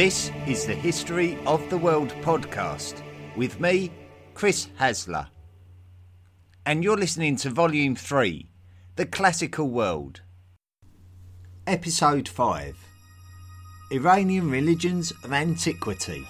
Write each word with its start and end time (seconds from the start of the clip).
This 0.00 0.30
is 0.46 0.64
the 0.64 0.72
History 0.72 1.38
of 1.44 1.68
the 1.68 1.76
World 1.76 2.08
podcast 2.22 3.02
with 3.36 3.60
me, 3.60 3.92
Chris 4.32 4.68
Hasler. 4.80 5.28
And 6.64 6.82
you're 6.82 6.96
listening 6.96 7.36
to 7.36 7.50
Volume 7.50 7.94
3 7.94 8.50
The 8.96 9.04
Classical 9.04 9.68
World. 9.68 10.22
Episode 11.66 12.30
5 12.30 12.78
Iranian 13.92 14.50
Religions 14.50 15.12
of 15.22 15.34
Antiquity. 15.34 16.26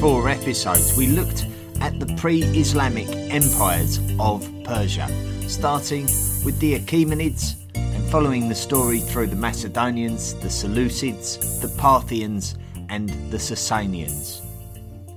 Four 0.00 0.28
episodes, 0.28 0.96
we 0.96 1.08
looked 1.08 1.44
at 1.80 1.98
the 1.98 2.06
pre 2.14 2.42
Islamic 2.56 3.08
empires 3.32 3.98
of 4.20 4.48
Persia, 4.62 5.08
starting 5.48 6.04
with 6.44 6.56
the 6.60 6.78
Achaemenids 6.78 7.56
and 7.74 8.08
following 8.08 8.48
the 8.48 8.54
story 8.54 9.00
through 9.00 9.26
the 9.26 9.34
Macedonians, 9.34 10.34
the 10.34 10.46
Seleucids, 10.46 11.60
the 11.60 11.68
Parthians, 11.76 12.54
and 12.88 13.08
the 13.32 13.38
Sasanians. 13.38 14.40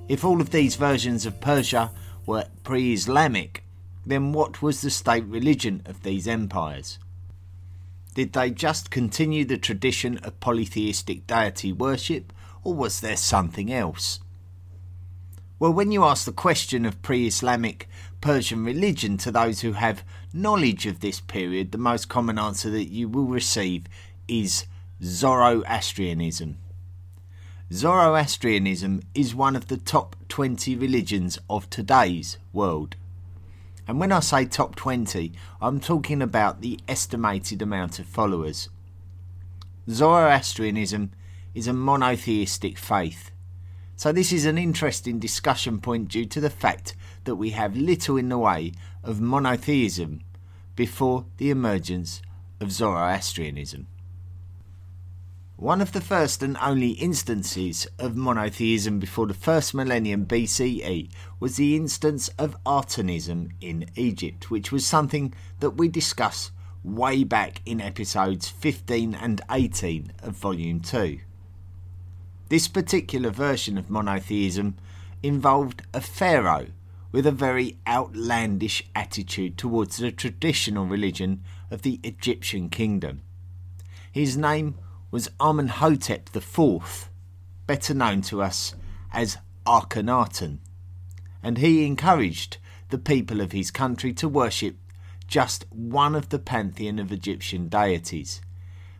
If 0.10 0.26
all 0.26 0.42
of 0.42 0.50
these 0.50 0.76
versions 0.76 1.28
of 1.28 1.40
Persia 1.40 1.92
were 2.26 2.48
pre 2.64 2.92
Islamic, 2.92 3.64
then 4.04 4.32
what 4.32 4.64
was 4.64 4.82
the 4.82 4.90
state 4.90 5.26
religion 5.26 5.84
of 5.86 6.02
these 6.02 6.28
empires? 6.28 6.98
Did 8.16 8.34
they 8.34 8.50
just 8.50 8.90
continue 8.90 9.46
the 9.46 9.60
tradition 9.60 10.18
of 10.24 10.40
polytheistic 10.40 11.28
deity 11.28 11.72
worship, 11.72 12.34
or 12.64 12.74
was 12.74 13.02
there 13.02 13.16
something 13.16 13.72
else? 13.72 14.20
Well, 15.62 15.74
when 15.74 15.92
you 15.92 16.04
ask 16.04 16.26
the 16.26 16.32
question 16.32 16.88
of 16.88 17.04
pre 17.04 17.28
Islamic 17.28 17.88
Persian 18.20 18.66
religion 18.66 19.16
to 19.18 19.32
those 19.32 19.62
who 19.62 19.74
have 19.74 20.04
knowledge 20.34 20.88
of 20.88 21.02
this 21.02 21.20
period, 21.20 21.72
the 21.72 21.78
most 21.78 22.10
common 22.10 22.40
answer 22.40 22.72
that 22.72 22.90
you 22.90 23.08
will 23.08 23.28
receive 23.28 23.86
is 24.28 24.66
Zoroastrianism. 25.04 26.58
Zoroastrianism 27.72 29.04
is 29.14 29.36
one 29.36 29.56
of 29.56 29.68
the 29.68 29.78
top 29.78 30.16
20 30.30 30.76
religions 30.78 31.38
of 31.48 31.70
today's 31.70 32.40
world. 32.52 32.96
And 33.88 34.00
when 34.00 34.12
I 34.12 34.22
say 34.22 34.46
top 34.46 34.76
20, 34.76 35.32
I'm 35.62 35.80
talking 35.80 36.24
about 36.24 36.62
the 36.62 36.80
estimated 36.88 37.62
amount 37.62 38.00
of 38.00 38.08
followers. 38.08 38.70
Zoroastrianism 39.88 41.12
is 41.54 41.68
a 41.68 41.74
monotheistic 41.74 42.80
faith. 42.80 43.31
So, 44.02 44.12
this 44.12 44.32
is 44.32 44.46
an 44.46 44.58
interesting 44.58 45.20
discussion 45.20 45.80
point 45.80 46.08
due 46.08 46.26
to 46.26 46.42
the 46.42 46.50
fact 46.50 46.96
that 47.26 47.36
we 47.36 47.52
have 47.52 47.78
little 47.78 48.18
in 48.18 48.30
the 48.30 48.38
way 48.40 48.72
of 49.04 49.22
monotheism 49.22 50.22
before 50.76 51.26
the 51.38 51.52
emergence 51.52 52.24
of 52.60 52.72
Zoroastrianism. 52.72 53.86
One 55.56 55.82
of 55.82 55.92
the 55.92 56.02
first 56.02 56.42
and 56.42 56.58
only 56.60 56.94
instances 56.94 57.88
of 58.00 58.16
monotheism 58.16 58.98
before 58.98 59.28
the 59.28 59.36
first 59.36 59.76
millennium 59.76 60.26
BCE 60.26 61.12
was 61.40 61.58
the 61.58 61.76
instance 61.76 62.28
of 62.40 62.58
Atenism 62.66 63.52
in 63.62 63.86
Egypt, 63.96 64.50
which 64.50 64.72
was 64.72 64.84
something 64.84 65.32
that 65.60 65.78
we 65.78 65.88
discuss 65.88 66.50
way 66.84 67.24
back 67.24 67.62
in 67.68 67.80
episodes 67.80 68.50
15 68.50 69.14
and 69.14 69.42
18 69.52 70.12
of 70.24 70.34
Volume 70.34 70.80
2. 70.80 71.20
This 72.52 72.68
particular 72.68 73.30
version 73.30 73.78
of 73.78 73.90
monotheism 73.90 74.76
involved 75.24 75.84
a 75.94 76.02
pharaoh 76.02 76.68
with 77.14 77.26
a 77.26 77.32
very 77.32 77.78
outlandish 77.88 78.84
attitude 78.94 79.58
towards 79.58 79.96
the 79.96 80.12
traditional 80.12 80.86
religion 80.86 81.46
of 81.70 81.84
the 81.84 82.02
Egyptian 82.04 82.68
kingdom. 82.68 83.22
His 84.12 84.36
name 84.36 84.76
was 85.12 85.32
Amenhotep 85.40 86.36
IV, 86.36 87.10
better 87.68 87.94
known 87.94 88.22
to 88.24 88.42
us 88.42 88.76
as 89.14 89.38
Akhenaten, 89.66 90.58
and 91.42 91.58
he 91.58 91.86
encouraged 91.86 92.58
the 92.90 92.98
people 92.98 93.40
of 93.40 93.54
his 93.54 93.72
country 93.72 94.12
to 94.16 94.28
worship 94.28 94.76
just 95.26 95.66
one 95.70 96.16
of 96.16 96.28
the 96.28 96.40
pantheon 96.40 97.00
of 97.00 97.14
Egyptian 97.14 97.70
deities. 97.70 98.42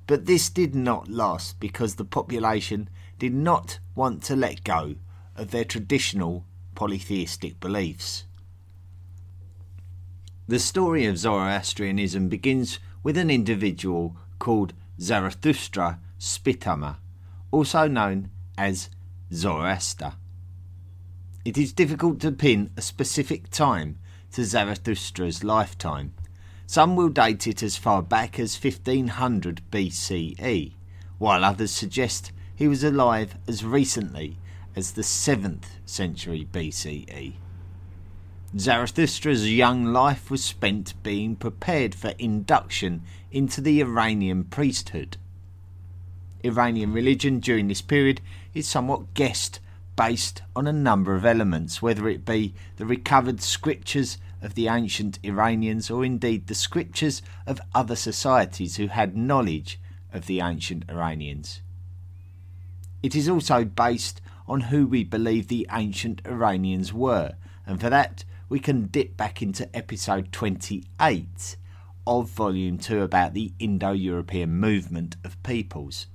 But 0.08 0.26
this 0.26 0.50
did 0.50 0.74
not 0.74 1.10
last 1.10 1.60
because 1.60 1.96
the 1.96 2.06
population 2.06 2.90
did 3.22 3.36
not 3.36 3.78
want 3.94 4.24
to 4.24 4.36
let 4.36 4.64
go 4.64 4.96
of 5.36 5.52
their 5.52 5.64
traditional 5.64 6.44
polytheistic 6.74 7.60
beliefs. 7.60 8.24
The 10.48 10.58
story 10.58 11.06
of 11.06 11.20
Zoroastrianism 11.20 12.30
begins 12.30 12.80
with 13.04 13.18
an 13.18 13.30
individual 13.30 14.18
called 14.40 14.74
Zarathustra 15.00 16.00
Spitama, 16.20 16.96
also 17.52 17.88
known 17.88 18.32
as 18.58 18.90
Zoroaster. 19.32 20.14
It 21.46 21.60
is 21.60 21.74
difficult 21.74 22.20
to 22.22 22.32
pin 22.32 22.72
a 22.76 22.82
specific 22.82 23.52
time 23.52 24.00
to 24.32 24.42
Zarathustra's 24.42 25.44
lifetime. 25.44 26.16
Some 26.66 26.96
will 26.96 27.10
date 27.10 27.46
it 27.46 27.62
as 27.62 27.78
far 27.78 28.02
back 28.02 28.40
as 28.40 28.60
1500 28.60 29.62
BCE, 29.70 30.74
while 31.20 31.46
others 31.46 31.70
suggest 31.70 32.32
he 32.62 32.68
was 32.68 32.84
alive 32.84 33.34
as 33.48 33.66
recently 33.66 34.38
as 34.76 34.92
the 34.92 35.02
7th 35.02 35.64
century 35.84 36.48
BCE. 36.52 37.34
Zarathustra's 38.56 39.52
young 39.52 39.86
life 39.86 40.30
was 40.30 40.44
spent 40.44 40.94
being 41.02 41.36
prepared 41.36 41.96
for 41.96 42.14
induction 42.20 43.02
into 43.32 43.62
the 43.62 43.82
Iranian 43.82 44.44
priesthood. 44.44 45.18
Iranian 46.44 46.94
religion 46.94 47.40
during 47.40 47.68
this 47.68 47.82
period 47.82 48.22
is 48.54 48.68
somewhat 48.68 49.16
guessed 49.16 49.60
based 49.96 50.44
on 50.56 50.68
a 50.68 50.72
number 50.72 51.16
of 51.16 51.26
elements, 51.26 51.82
whether 51.82 52.08
it 52.08 52.24
be 52.26 52.54
the 52.78 52.86
recovered 52.86 53.42
scriptures 53.42 54.20
of 54.40 54.54
the 54.54 54.68
ancient 54.68 55.18
Iranians 55.24 55.90
or 55.90 56.06
indeed 56.06 56.46
the 56.46 56.54
scriptures 56.54 57.24
of 57.48 57.60
other 57.74 57.96
societies 57.96 58.76
who 58.76 58.86
had 58.86 59.18
knowledge 59.18 59.80
of 60.14 60.28
the 60.28 60.42
ancient 60.42 60.88
Iranians. 60.88 61.62
It 63.04 63.16
is 63.16 63.28
also 63.28 63.64
based 63.66 64.22
on 64.48 64.62
who 64.62 64.86
we 64.86 65.04
believe 65.04 65.48
the 65.48 65.68
ancient 65.72 66.22
Iranians 66.26 66.94
were, 66.94 67.36
and 67.66 67.80
for 67.80 67.90
that 67.90 68.24
we 68.48 68.60
can 68.60 68.88
dip 68.88 69.16
back 69.16 69.42
into 69.42 69.74
episode 69.76 70.32
28 70.32 71.56
of 72.06 72.30
volume 72.30 72.78
2 72.78 73.02
about 73.02 73.34
the 73.34 73.54
Indo 73.60 73.92
European 73.92 74.60
movement 74.60 75.16
of 75.24 75.42
peoples. 75.42 76.08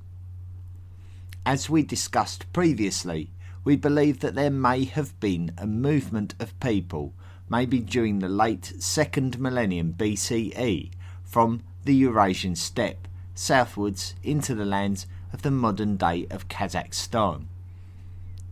As 1.45 1.71
we 1.71 1.83
discussed 1.83 2.53
previously, 2.53 3.31
we 3.65 3.77
believe 3.77 4.21
that 4.21 4.35
there 4.35 4.51
may 4.51 4.85
have 4.85 5.19
been 5.19 5.53
a 5.59 5.67
movement 5.67 6.35
of 6.39 6.59
people, 6.61 7.15
maybe 7.49 7.81
during 7.81 8.19
the 8.19 8.29
late 8.29 8.75
second 8.79 9.41
millennium 9.41 9.95
BCE, 9.97 10.91
from 11.25 11.63
the 11.85 11.95
Eurasian 11.95 12.55
steppe 12.55 13.09
southwards 13.35 14.15
into 14.23 14.55
the 14.55 14.65
lands 14.65 15.07
of 15.33 15.43
the 15.43 15.51
modern 15.51 15.97
day 15.97 16.27
of 16.31 16.49
Kazakhstan. 16.49 17.47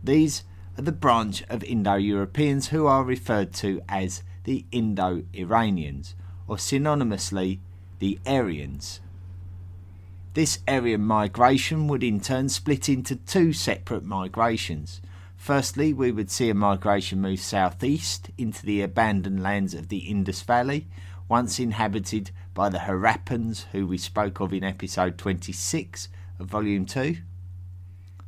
These 0.02 0.44
are 0.76 0.82
the 0.82 0.92
branch 0.92 1.42
of 1.48 1.62
Indo 1.64 1.94
Europeans 1.94 2.68
who 2.68 2.86
are 2.86 3.04
referred 3.04 3.52
to 3.54 3.80
as 3.88 4.22
the 4.44 4.64
Indo 4.72 5.22
Iranians, 5.32 6.14
or 6.46 6.56
synonymously 6.56 7.58
the 7.98 8.18
Aryans. 8.26 9.00
This 10.34 10.58
Aryan 10.66 11.02
migration 11.02 11.86
would 11.86 12.02
in 12.02 12.20
turn 12.20 12.48
split 12.48 12.88
into 12.88 13.16
two 13.16 13.52
separate 13.52 14.04
migrations. 14.04 15.00
Firstly, 15.36 15.92
we 15.92 16.10
would 16.10 16.30
see 16.30 16.50
a 16.50 16.54
migration 16.54 17.20
move 17.20 17.40
southeast 17.40 18.30
into 18.36 18.66
the 18.66 18.82
abandoned 18.82 19.42
lands 19.42 19.74
of 19.74 19.88
the 19.88 19.98
Indus 19.98 20.42
Valley, 20.42 20.88
once 21.28 21.58
inhabited 21.58 22.30
by 22.52 22.68
the 22.68 22.78
Harappans, 22.78 23.66
who 23.72 23.86
we 23.86 23.96
spoke 23.96 24.40
of 24.40 24.52
in 24.52 24.64
episode 24.64 25.16
26 25.18 26.08
of 26.38 26.46
Volume 26.46 26.86
2. 26.86 27.16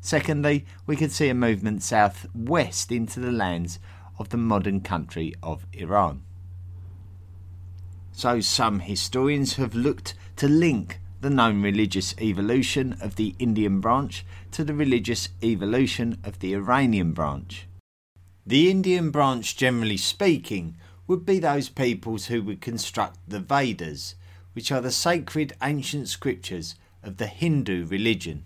Secondly, 0.01 0.65
we 0.87 0.97
could 0.97 1.13
see 1.13 1.29
a 1.29 1.35
movement 1.35 1.83
southwest 1.83 2.93
into 2.93 3.21
the 3.21 3.33
lands 3.33 3.79
of 4.19 4.29
the 4.29 4.37
modern 4.37 4.81
country 4.81 5.35
of 5.43 5.67
Iran. 5.73 6.23
So, 8.13 8.41
some 8.41 8.81
historians 8.81 9.57
have 9.57 9.75
looked 9.75 10.15
to 10.37 10.49
link 10.49 11.01
the 11.21 11.31
known 11.31 11.61
religious 11.61 12.15
evolution 12.21 12.97
of 13.01 13.17
the 13.17 13.35
Indian 13.39 13.81
branch 13.81 14.25
to 14.53 14.65
the 14.65 14.75
religious 14.75 15.29
evolution 15.43 16.19
of 16.25 16.39
the 16.39 16.55
Iranian 16.55 17.13
branch. 17.13 17.67
The 18.47 18.71
Indian 18.71 19.11
branch, 19.11 19.57
generally 19.57 19.97
speaking, 19.97 20.77
would 21.07 21.27
be 21.27 21.39
those 21.39 21.69
peoples 21.69 22.27
who 22.27 22.43
would 22.45 22.61
construct 22.61 23.19
the 23.29 23.41
Vedas, 23.41 24.15
which 24.53 24.71
are 24.71 24.81
the 24.81 24.91
sacred 24.91 25.53
ancient 25.63 26.09
scriptures 26.09 26.77
of 27.07 27.19
the 27.19 27.27
Hindu 27.27 27.87
religion. 27.87 28.45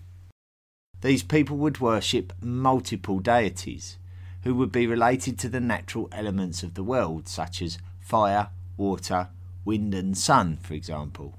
These 1.01 1.23
people 1.23 1.57
would 1.57 1.79
worship 1.79 2.33
multiple 2.41 3.19
deities, 3.19 3.97
who 4.43 4.55
would 4.55 4.71
be 4.71 4.87
related 4.87 5.39
to 5.39 5.49
the 5.49 5.59
natural 5.59 6.07
elements 6.11 6.63
of 6.63 6.75
the 6.75 6.83
world, 6.83 7.27
such 7.27 7.61
as 7.61 7.79
fire, 7.99 8.49
water, 8.77 9.29
wind, 9.65 9.93
and 9.93 10.17
sun, 10.17 10.57
for 10.61 10.73
example. 10.73 11.37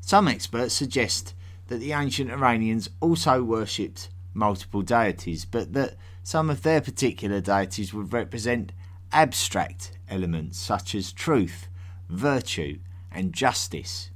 Some 0.00 0.28
experts 0.28 0.74
suggest 0.74 1.34
that 1.68 1.78
the 1.78 1.92
ancient 1.92 2.30
Iranians 2.30 2.90
also 3.00 3.42
worshipped 3.42 4.10
multiple 4.34 4.82
deities, 4.82 5.44
but 5.44 5.72
that 5.72 5.96
some 6.22 6.50
of 6.50 6.62
their 6.62 6.80
particular 6.80 7.40
deities 7.40 7.94
would 7.94 8.12
represent 8.12 8.72
abstract 9.12 9.92
elements 10.08 10.58
such 10.58 10.94
as 10.94 11.12
truth, 11.12 11.68
virtue, 12.08 12.78
and 13.10 13.32
justice. 13.32 14.10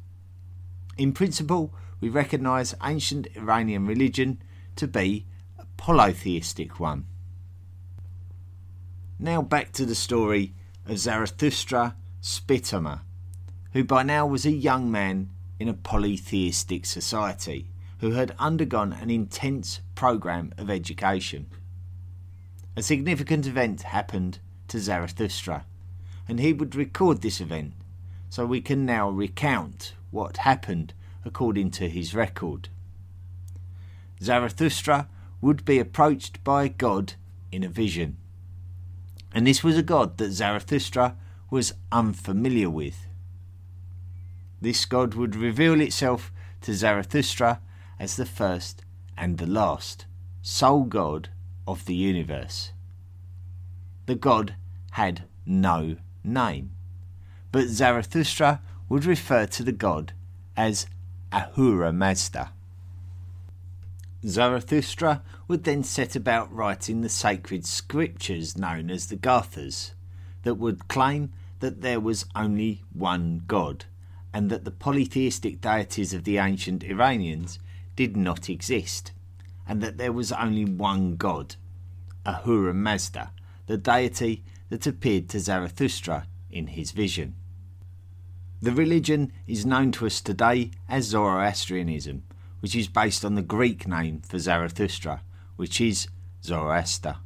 In 0.98 1.12
principle, 1.12 1.72
we 2.00 2.08
recognise 2.08 2.74
ancient 2.82 3.28
Iranian 3.36 3.86
religion 3.86 4.42
to 4.74 4.88
be 4.88 5.26
a 5.56 5.64
polytheistic 5.76 6.80
one. 6.80 7.06
Now 9.16 9.40
back 9.40 9.70
to 9.72 9.86
the 9.86 9.94
story 9.94 10.54
of 10.86 10.98
Zarathustra 10.98 11.94
Spitama, 12.20 13.02
who 13.72 13.84
by 13.84 14.02
now 14.02 14.26
was 14.26 14.44
a 14.44 14.50
young 14.50 14.90
man 14.90 15.30
in 15.60 15.68
a 15.68 15.74
polytheistic 15.74 16.84
society 16.84 17.70
who 18.00 18.12
had 18.12 18.34
undergone 18.38 18.92
an 18.92 19.10
intense 19.10 19.80
program 19.94 20.52
of 20.58 20.68
education. 20.68 21.46
A 22.76 22.82
significant 22.82 23.46
event 23.46 23.82
happened 23.82 24.40
to 24.66 24.80
Zarathustra, 24.80 25.64
and 26.28 26.40
he 26.40 26.52
would 26.52 26.74
record 26.74 27.22
this 27.22 27.40
event, 27.40 27.74
so 28.30 28.44
we 28.46 28.60
can 28.60 28.84
now 28.84 29.08
recount 29.08 29.94
what 30.10 30.38
happened 30.38 30.94
according 31.25 31.70
to 31.72 31.88
his 31.88 32.14
record. 32.14 32.69
Zarathustra 34.22 35.08
would 35.40 35.64
be 35.64 35.78
approached 35.78 36.43
by 36.43 36.69
God 36.69 37.14
in 37.52 37.62
a 37.62 37.69
vision, 37.69 38.16
and 39.32 39.46
this 39.46 39.62
was 39.62 39.76
a 39.76 39.82
God 39.82 40.19
that 40.19 40.32
Zarathustra 40.32 41.16
was 41.50 41.75
unfamiliar 41.93 42.70
with. 42.70 43.06
This 44.60 44.84
God 44.84 45.14
would 45.14 45.37
reveal 45.37 45.81
itself 45.81 46.32
to 46.62 46.75
Zarathustra 46.75 47.61
as 47.99 48.16
the 48.16 48.26
first 48.26 48.84
and 49.16 49.38
the 49.38 49.46
last, 49.46 50.06
sole 50.43 50.84
God 50.84 51.31
of 51.66 51.84
the 51.84 51.94
universe. 51.94 52.72
The 54.06 54.14
God 54.14 54.54
had 54.93 55.25
no 55.44 55.96
name, 56.25 56.72
but 57.52 57.69
Zarathustra 57.69 58.62
would 58.88 59.05
refer 59.05 59.46
to 59.46 59.62
the 59.62 59.73
God 59.73 60.12
as 60.56 60.87
Ahura 61.32 61.93
Mazda. 61.93 62.52
Zarathustra 64.26 65.23
would 65.46 65.64
then 65.64 65.85
set 65.85 66.17
about 66.17 66.52
writing 66.52 67.00
the 67.00 67.08
sacred 67.08 67.64
scriptures 67.64 68.56
known 68.58 68.90
as 68.90 69.06
the 69.06 69.17
Gathas, 69.17 69.93
that 70.43 70.55
would 70.55 70.88
claim 70.88 71.32
that 71.61 71.82
there 71.82 72.00
was 72.00 72.26
only 72.35 72.82
one 72.93 73.43
God 73.46 73.85
and 74.32 74.50
that 74.50 74.64
the 74.64 74.70
polytheistic 74.70 75.61
deities 75.61 76.12
of 76.12 76.25
the 76.25 76.38
ancient 76.38 76.85
Iranians 76.85 77.58
did 77.96 78.17
not 78.17 78.49
exist, 78.50 79.12
and 79.67 79.81
that 79.81 79.99
there 79.99 80.12
was 80.12 80.32
only 80.32 80.64
one 80.64 81.17
God, 81.17 81.56
Ahura 82.26 82.75
Mazda, 82.75 83.32
the 83.67 83.76
deity 83.76 84.44
that 84.69 84.87
appeared 84.87 85.29
to 85.31 85.40
Zarathustra 85.40 86.26
in 86.50 86.69
his 86.69 86.93
vision. 86.93 87.35
The 88.60 88.72
religion 88.72 89.32
is 89.46 89.64
known 89.64 89.93
to 89.93 90.06
us 90.06 90.20
today 90.20 90.70
as 90.88 91.06
Zoroastrianism, 91.06 92.25
which 92.60 92.75
is 92.75 92.88
based 92.88 93.25
on 93.25 93.34
the 93.34 93.43
Greek 93.43 93.87
name 93.87 94.20
for 94.20 94.38
Zarathustra, 94.38 95.22
which 95.56 95.81
is 95.81 96.08
Zoroaster. 96.43 97.16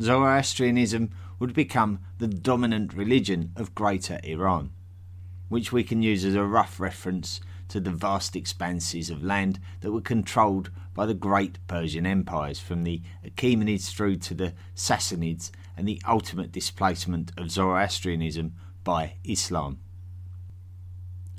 Zoroastrianism 0.00 1.10
would 1.38 1.54
become 1.54 2.00
the 2.18 2.28
dominant 2.28 2.94
religion 2.94 3.52
of 3.56 3.74
Greater 3.74 4.18
Iran 4.24 4.70
which 5.48 5.72
we 5.72 5.84
can 5.84 6.02
use 6.02 6.24
as 6.24 6.34
a 6.34 6.42
rough 6.42 6.80
reference 6.80 7.40
to 7.68 7.80
the 7.80 7.90
vast 7.90 8.36
expanses 8.36 9.10
of 9.10 9.22
land 9.22 9.60
that 9.80 9.92
were 9.92 10.00
controlled 10.00 10.70
by 10.94 11.06
the 11.06 11.14
great 11.14 11.58
Persian 11.66 12.06
empires 12.06 12.58
from 12.58 12.84
the 12.84 13.00
Achaemenids 13.24 13.90
through 13.90 14.16
to 14.16 14.34
the 14.34 14.52
Sassanids 14.74 15.50
and 15.76 15.86
the 15.86 16.00
ultimate 16.06 16.52
displacement 16.52 17.32
of 17.36 17.50
Zoroastrianism 17.50 18.52
by 18.84 19.14
Islam. 19.24 19.78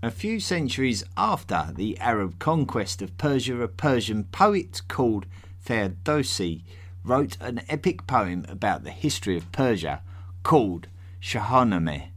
A 0.04 0.12
few 0.12 0.40
centuries 0.40 1.04
after 1.16 1.72
the 1.74 1.98
Arab 2.00 2.38
conquest 2.38 3.02
of 3.02 3.18
Persia, 3.18 3.62
a 3.62 3.68
Persian 3.68 4.26
poet 4.26 4.82
called 4.88 5.26
Ferdowsi 5.66 6.64
wrote 7.04 7.38
an 7.40 7.62
epic 7.70 8.06
poem 8.08 8.46
about 8.50 8.84
the 8.84 8.92
history 8.92 9.38
of 9.38 9.52
Persia 9.52 10.02
called 10.44 10.88
Shahnameh 11.22 12.10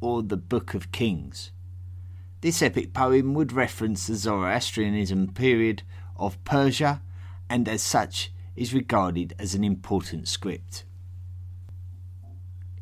or 0.00 0.22
the 0.22 0.36
Book 0.36 0.74
of 0.74 0.92
Kings. 0.92 1.50
This 2.40 2.62
epic 2.62 2.92
poem 2.92 3.34
would 3.34 3.52
reference 3.52 4.06
the 4.06 4.14
Zoroastrianism 4.14 5.32
period 5.32 5.82
of 6.16 6.42
Persia 6.44 7.02
and 7.48 7.68
as 7.68 7.82
such 7.82 8.32
is 8.54 8.74
regarded 8.74 9.34
as 9.38 9.54
an 9.54 9.64
important 9.64 10.28
script. 10.28 10.84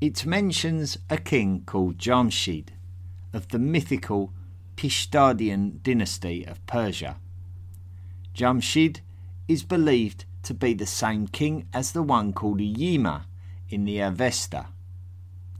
It 0.02 0.26
mentions 0.26 0.98
a 1.08 1.16
king 1.16 1.62
called 1.64 1.96
Jamshid 1.96 2.70
of 3.32 3.46
the 3.50 3.58
mythical 3.60 4.32
Pishdadian 4.74 5.80
dynasty 5.84 6.44
of 6.44 6.66
Persia. 6.66 7.18
Jamshid 8.34 8.98
is 9.46 9.62
believed 9.62 10.24
to 10.42 10.54
be 10.54 10.74
the 10.74 10.86
same 10.86 11.28
king 11.28 11.68
as 11.72 11.92
the 11.92 12.02
one 12.02 12.32
called 12.32 12.60
Yima 12.60 13.26
in 13.68 13.84
the 13.84 14.00
Avesta. 14.00 14.66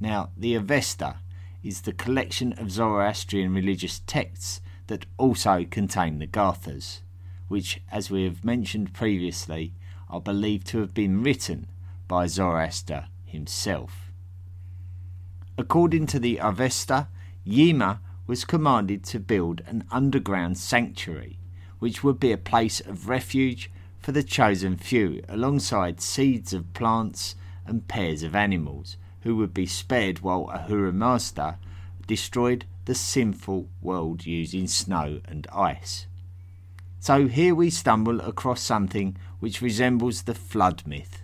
Now, 0.01 0.31
the 0.37 0.57
Avesta 0.57 1.19
is 1.63 1.83
the 1.83 1.93
collection 1.93 2.53
of 2.55 2.73
Zoroastrian 2.73 3.55
religious 3.55 4.01
texts 4.09 4.61
that 4.89 5.07
also 5.19 5.65
contain 5.71 6.19
the 6.19 6.27
Gathas, 6.27 7.03
which, 7.47 7.81
as 7.93 8.11
we 8.11 8.25
have 8.25 8.45
mentioned 8.45 8.93
previously, 8.93 9.73
are 10.11 10.21
believed 10.21 10.67
to 10.67 10.79
have 10.79 10.95
been 10.95 11.23
written 11.23 11.69
by 12.09 12.27
Zoroaster 12.27 13.07
himself. 13.25 14.12
According 15.59 16.07
to 16.09 16.19
the 16.19 16.39
Avesta, 16.39 17.09
Yima 17.45 18.01
was 18.27 18.45
commanded 18.45 19.05
to 19.05 19.21
build 19.21 19.61
an 19.67 19.85
underground 19.91 20.57
sanctuary, 20.57 21.39
which 21.79 22.03
would 22.03 22.19
be 22.19 22.33
a 22.33 22.39
place 22.39 22.81
of 22.81 23.09
refuge 23.09 23.71
for 24.01 24.13
the 24.13 24.23
chosen 24.23 24.77
few, 24.77 25.23
alongside 25.29 26.01
seeds 26.01 26.53
of 26.53 26.73
plants 26.73 27.35
and 27.67 27.87
pairs 27.87 28.23
of 28.23 28.35
animals, 28.35 28.97
who 29.21 29.37
would 29.37 29.53
be 29.53 29.67
spared 29.67 30.21
while 30.21 30.51
Ahura 30.53 30.93
Mazda 30.93 31.59
destroyed 32.07 32.65
the 32.87 32.95
sinful 32.95 33.69
world 33.81 34.27
using 34.27 34.67
snow 34.67 35.21
and 35.27 35.47
ice. 35.53 36.07
So 36.99 37.27
here 37.29 37.55
we 37.55 37.69
stumble 37.69 38.21
across 38.21 38.61
something 38.61 39.17
which 39.39 39.61
resembles 39.61 40.23
the 40.23 40.35
flood 40.35 40.85
myth, 40.87 41.23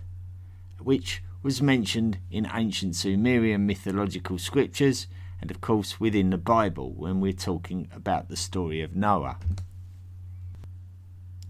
which 0.77 1.23
was 1.41 1.61
mentioned 1.61 2.17
in 2.29 2.49
ancient 2.53 2.95
Sumerian 2.95 3.65
mythological 3.65 4.37
scriptures 4.37 5.07
and, 5.41 5.49
of 5.49 5.61
course, 5.61 5.99
within 5.99 6.31
the 6.31 6.37
Bible 6.37 6.91
when 6.93 7.21
we're 7.21 7.31
talking 7.31 7.87
about 7.93 8.27
the 8.27 8.35
story 8.35 8.81
of 8.81 8.95
Noah. 8.95 9.37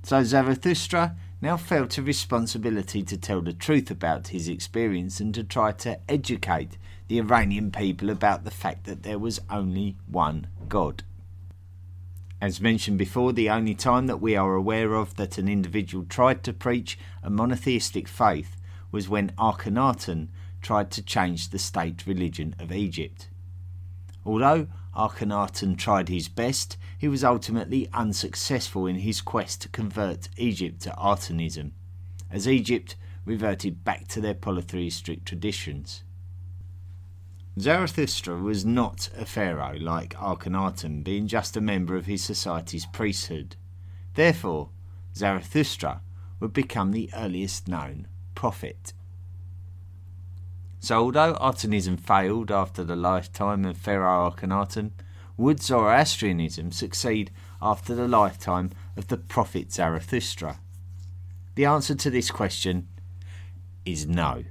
So 0.04 0.24
Zarathustra 0.24 1.16
now 1.42 1.58
felt 1.58 1.98
a 1.98 2.02
responsibility 2.02 3.02
to 3.04 3.18
tell 3.18 3.42
the 3.42 3.54
truth 3.54 3.90
about 3.90 4.30
his 4.30 4.48
experience 4.48 5.20
and 5.20 5.34
to 5.34 5.44
try 5.44 5.72
to 5.72 6.00
educate 6.10 6.78
the 7.08 7.18
Iranian 7.18 7.72
people 7.72 8.10
about 8.10 8.44
the 8.44 8.52
fact 8.52 8.86
that 8.86 9.04
there 9.04 9.18
was 9.18 9.40
only 9.50 9.96
one 10.06 10.48
God. 10.68 11.04
As 12.42 12.62
mentioned 12.62 12.98
before, 12.98 13.34
the 13.34 13.50
only 13.50 13.74
time 13.76 14.08
that 14.08 14.22
we 14.22 14.36
are 14.36 14.54
aware 14.54 14.94
of 14.94 15.16
that 15.16 15.38
an 15.38 15.48
individual 15.48 16.06
tried 16.06 16.44
to 16.44 16.54
preach 16.54 16.98
a 17.24 17.30
monotheistic 17.30 18.08
faith 18.08 18.56
was 18.92 19.10
when 19.10 19.32
Akhenaten 19.32 20.30
tried 20.62 20.92
to 20.92 21.02
change 21.02 21.50
the 21.50 21.60
state 21.60 22.06
religion 22.06 22.56
of 22.60 22.72
Egypt. 22.72 23.30
Although 24.26 24.68
Akhenaten 24.96 25.78
tried 25.78 26.10
his 26.10 26.28
best, 26.28 26.78
he 26.98 27.08
was 27.08 27.24
ultimately 27.24 27.88
unsuccessful 27.94 28.86
in 28.86 28.98
his 28.98 29.22
quest 29.22 29.62
to 29.62 29.70
convert 29.70 30.30
Egypt 30.38 30.82
to 30.82 30.92
Atenism, 30.92 31.72
as 32.30 32.48
Egypt 32.48 32.96
reverted 33.26 33.84
back 33.84 34.08
to 34.08 34.22
their 34.22 34.34
polytheistic 34.34 35.24
traditions. 35.24 36.04
Zarathustra 37.60 38.38
was 38.38 38.66
not 38.66 39.10
a 39.18 39.26
pharaoh 39.26 39.78
like 39.80 40.16
Akhenaten, 40.16 41.04
being 41.04 41.28
just 41.28 41.58
a 41.58 41.62
member 41.62 41.96
of 41.96 42.06
his 42.06 42.24
society's 42.24 42.86
priesthood. 42.86 43.56
Therefore, 44.16 44.70
Zarathustra 45.16 46.02
would 46.40 46.54
become 46.54 46.92
the 46.92 47.10
earliest 47.14 47.68
known 47.68 48.08
prophet. 48.40 48.94
So, 50.80 50.96
although 50.98 51.34
Atenism 51.42 52.00
failed 52.00 52.52
after 52.52 52.86
the 52.86 52.96
lifetime 52.96 53.66
of 53.66 53.76
Pharaoh 53.76 54.32
Akhenaten, 54.32 54.92
would 55.36 55.62
Zoroastrianism 55.62 56.72
succeed 56.72 57.32
after 57.62 57.94
the 57.94 58.08
lifetime 58.08 58.72
of 58.96 59.10
the 59.10 59.18
prophet 59.18 59.74
Zarathustra? 59.74 60.62
The 61.56 61.66
answer 61.66 61.96
to 61.96 62.10
this 62.10 62.32
question 62.32 62.88
is 63.84 64.08
no. 64.08 64.46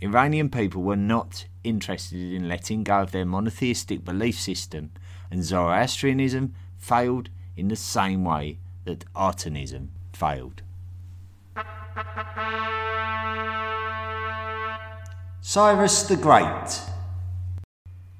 Iranian 0.00 0.50
people 0.50 0.82
were 0.82 0.96
not 0.96 1.46
interested 1.62 2.32
in 2.32 2.48
letting 2.48 2.82
go 2.82 3.02
of 3.02 3.12
their 3.12 3.24
monotheistic 3.24 4.04
belief 4.04 4.40
system, 4.40 4.90
and 5.30 5.44
Zoroastrianism 5.44 6.54
failed 6.76 7.28
in 7.56 7.68
the 7.68 7.76
same 7.76 8.24
way 8.24 8.58
that 8.84 9.04
Atenism 9.14 9.90
failed. 10.12 10.62
Cyrus 15.48 16.02
the 16.02 16.16
Great 16.16 16.80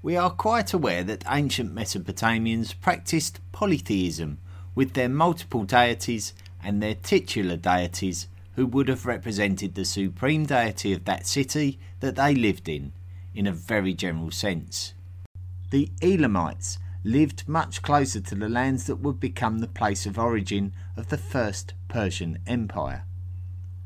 We 0.00 0.16
are 0.16 0.30
quite 0.30 0.72
aware 0.72 1.02
that 1.02 1.24
ancient 1.28 1.74
Mesopotamians 1.74 2.72
practiced 2.72 3.40
polytheism 3.50 4.38
with 4.76 4.92
their 4.92 5.08
multiple 5.08 5.64
deities 5.64 6.34
and 6.62 6.80
their 6.80 6.94
titular 6.94 7.56
deities 7.56 8.28
who 8.54 8.64
would 8.66 8.86
have 8.86 9.06
represented 9.06 9.74
the 9.74 9.84
supreme 9.84 10.46
deity 10.46 10.92
of 10.92 11.04
that 11.06 11.26
city 11.26 11.80
that 11.98 12.14
they 12.14 12.32
lived 12.32 12.68
in, 12.68 12.92
in 13.34 13.48
a 13.48 13.52
very 13.52 13.92
general 13.92 14.30
sense. 14.30 14.94
The 15.70 15.90
Elamites 16.00 16.78
lived 17.02 17.48
much 17.48 17.82
closer 17.82 18.20
to 18.20 18.36
the 18.36 18.48
lands 18.48 18.86
that 18.86 19.00
would 19.00 19.18
become 19.18 19.58
the 19.58 19.66
place 19.66 20.06
of 20.06 20.16
origin 20.16 20.74
of 20.96 21.08
the 21.08 21.18
First 21.18 21.74
Persian 21.88 22.38
Empire. 22.46 23.02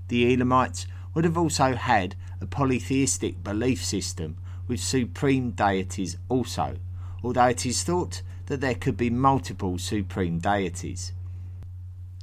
The 0.09 0.31
Elamites 0.31 0.87
would 1.15 1.25
have 1.25 1.39
also 1.39 1.75
had 1.75 2.17
a 2.41 2.47
polytheistic 2.47 3.43
belief 3.43 3.85
system 3.85 4.37
with 4.67 4.81
supreme 4.81 5.51
deities 5.51 6.17
also, 6.29 6.77
although 7.23 7.49
it 7.49 7.67
is 7.67 7.83
thought 7.83 8.23
that 8.47 8.61
there 8.61 8.75
could 8.75 8.97
be 8.97 9.11
multiple 9.11 9.79
supreme 9.79 10.39
deities. 10.39 11.13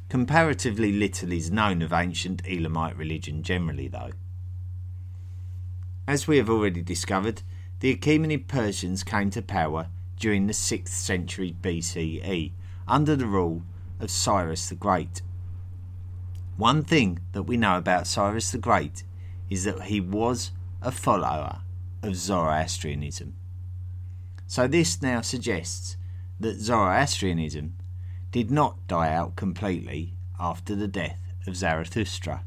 Comparatively 0.10 0.92
little 0.92 1.32
is 1.32 1.52
known 1.52 1.82
of 1.82 1.92
ancient 1.92 2.42
Elamite 2.48 2.98
religion 2.98 3.44
generally, 3.44 3.88
though. 3.90 4.12
As 6.08 6.28
we 6.28 6.38
have 6.38 6.50
already 6.50 6.82
discovered, 6.82 7.44
the 7.82 7.94
Achaemenid 7.94 8.48
Persians 8.48 9.04
came 9.04 9.30
to 9.32 9.42
power 9.42 9.90
during 10.18 10.48
the 10.48 10.54
6th 10.54 10.88
century 10.88 11.54
BCE 11.62 12.54
under 12.88 13.16
the 13.16 13.26
rule 13.26 13.64
of 14.00 14.10
Cyrus 14.10 14.70
the 14.70 14.76
Great. 14.76 15.22
One 16.56 16.84
thing 16.84 17.20
that 17.34 17.44
we 17.44 17.58
know 17.58 17.78
about 17.78 18.08
Cyrus 18.08 18.52
the 18.52 18.58
Great 18.58 19.04
is 19.50 19.64
that 19.64 19.84
he 19.84 20.00
was 20.00 20.52
a 20.82 20.92
follower 20.92 21.62
of 22.04 22.16
Zoroastrianism. 22.16 23.36
So 24.46 24.68
this 24.68 25.02
now 25.02 25.22
suggests 25.22 25.98
that 26.40 26.60
Zoroastrianism 26.60 27.76
did 28.32 28.52
not 28.52 28.88
die 28.88 29.14
out 29.14 29.36
completely 29.36 30.14
after 30.40 30.76
the 30.76 30.88
death 30.88 31.20
of 31.48 31.56
Zarathustra. 31.56 32.44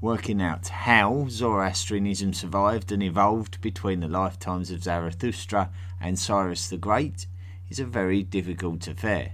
Working 0.00 0.40
out 0.40 0.68
how 0.68 1.26
Zoroastrianism 1.28 2.34
survived 2.34 2.92
and 2.92 3.02
evolved 3.02 3.60
between 3.60 4.00
the 4.00 4.08
lifetimes 4.08 4.70
of 4.70 4.84
Zarathustra 4.84 5.70
and 6.00 6.18
Cyrus 6.18 6.68
the 6.68 6.76
Great 6.76 7.26
is 7.70 7.80
a 7.80 7.86
very 7.86 8.22
difficult 8.22 8.86
affair. 8.86 9.32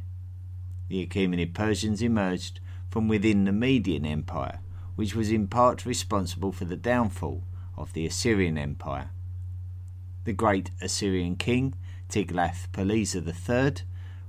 The 0.88 1.07
Achaemenid 1.07 1.54
Persians 1.54 2.02
emerged 2.02 2.61
from 2.88 3.09
within 3.09 3.45
the 3.45 3.52
Median 3.52 4.07
Empire, 4.07 4.61
which 5.00 5.16
was 5.16 5.30
in 5.30 5.47
part 5.47 5.87
responsible 5.87 6.52
for 6.52 6.66
the 6.66 6.76
downfall 6.76 7.42
of 7.75 7.95
the 7.95 8.04
Assyrian 8.04 8.59
Empire. 8.59 9.09
The 10.25 10.35
great 10.35 10.73
Assyrian 10.83 11.37
king 11.37 11.73
Tiglath-Pileser 12.11 13.23
III 13.26 13.76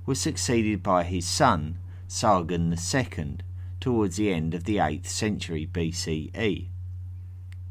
was 0.06 0.18
succeeded 0.18 0.82
by 0.82 1.04
his 1.04 1.26
son 1.26 1.76
Sargon 2.08 2.72
II 2.72 3.36
towards 3.80 4.16
the 4.16 4.32
end 4.32 4.54
of 4.54 4.64
the 4.64 4.78
8th 4.78 5.08
century 5.08 5.68
BCE. 5.70 6.68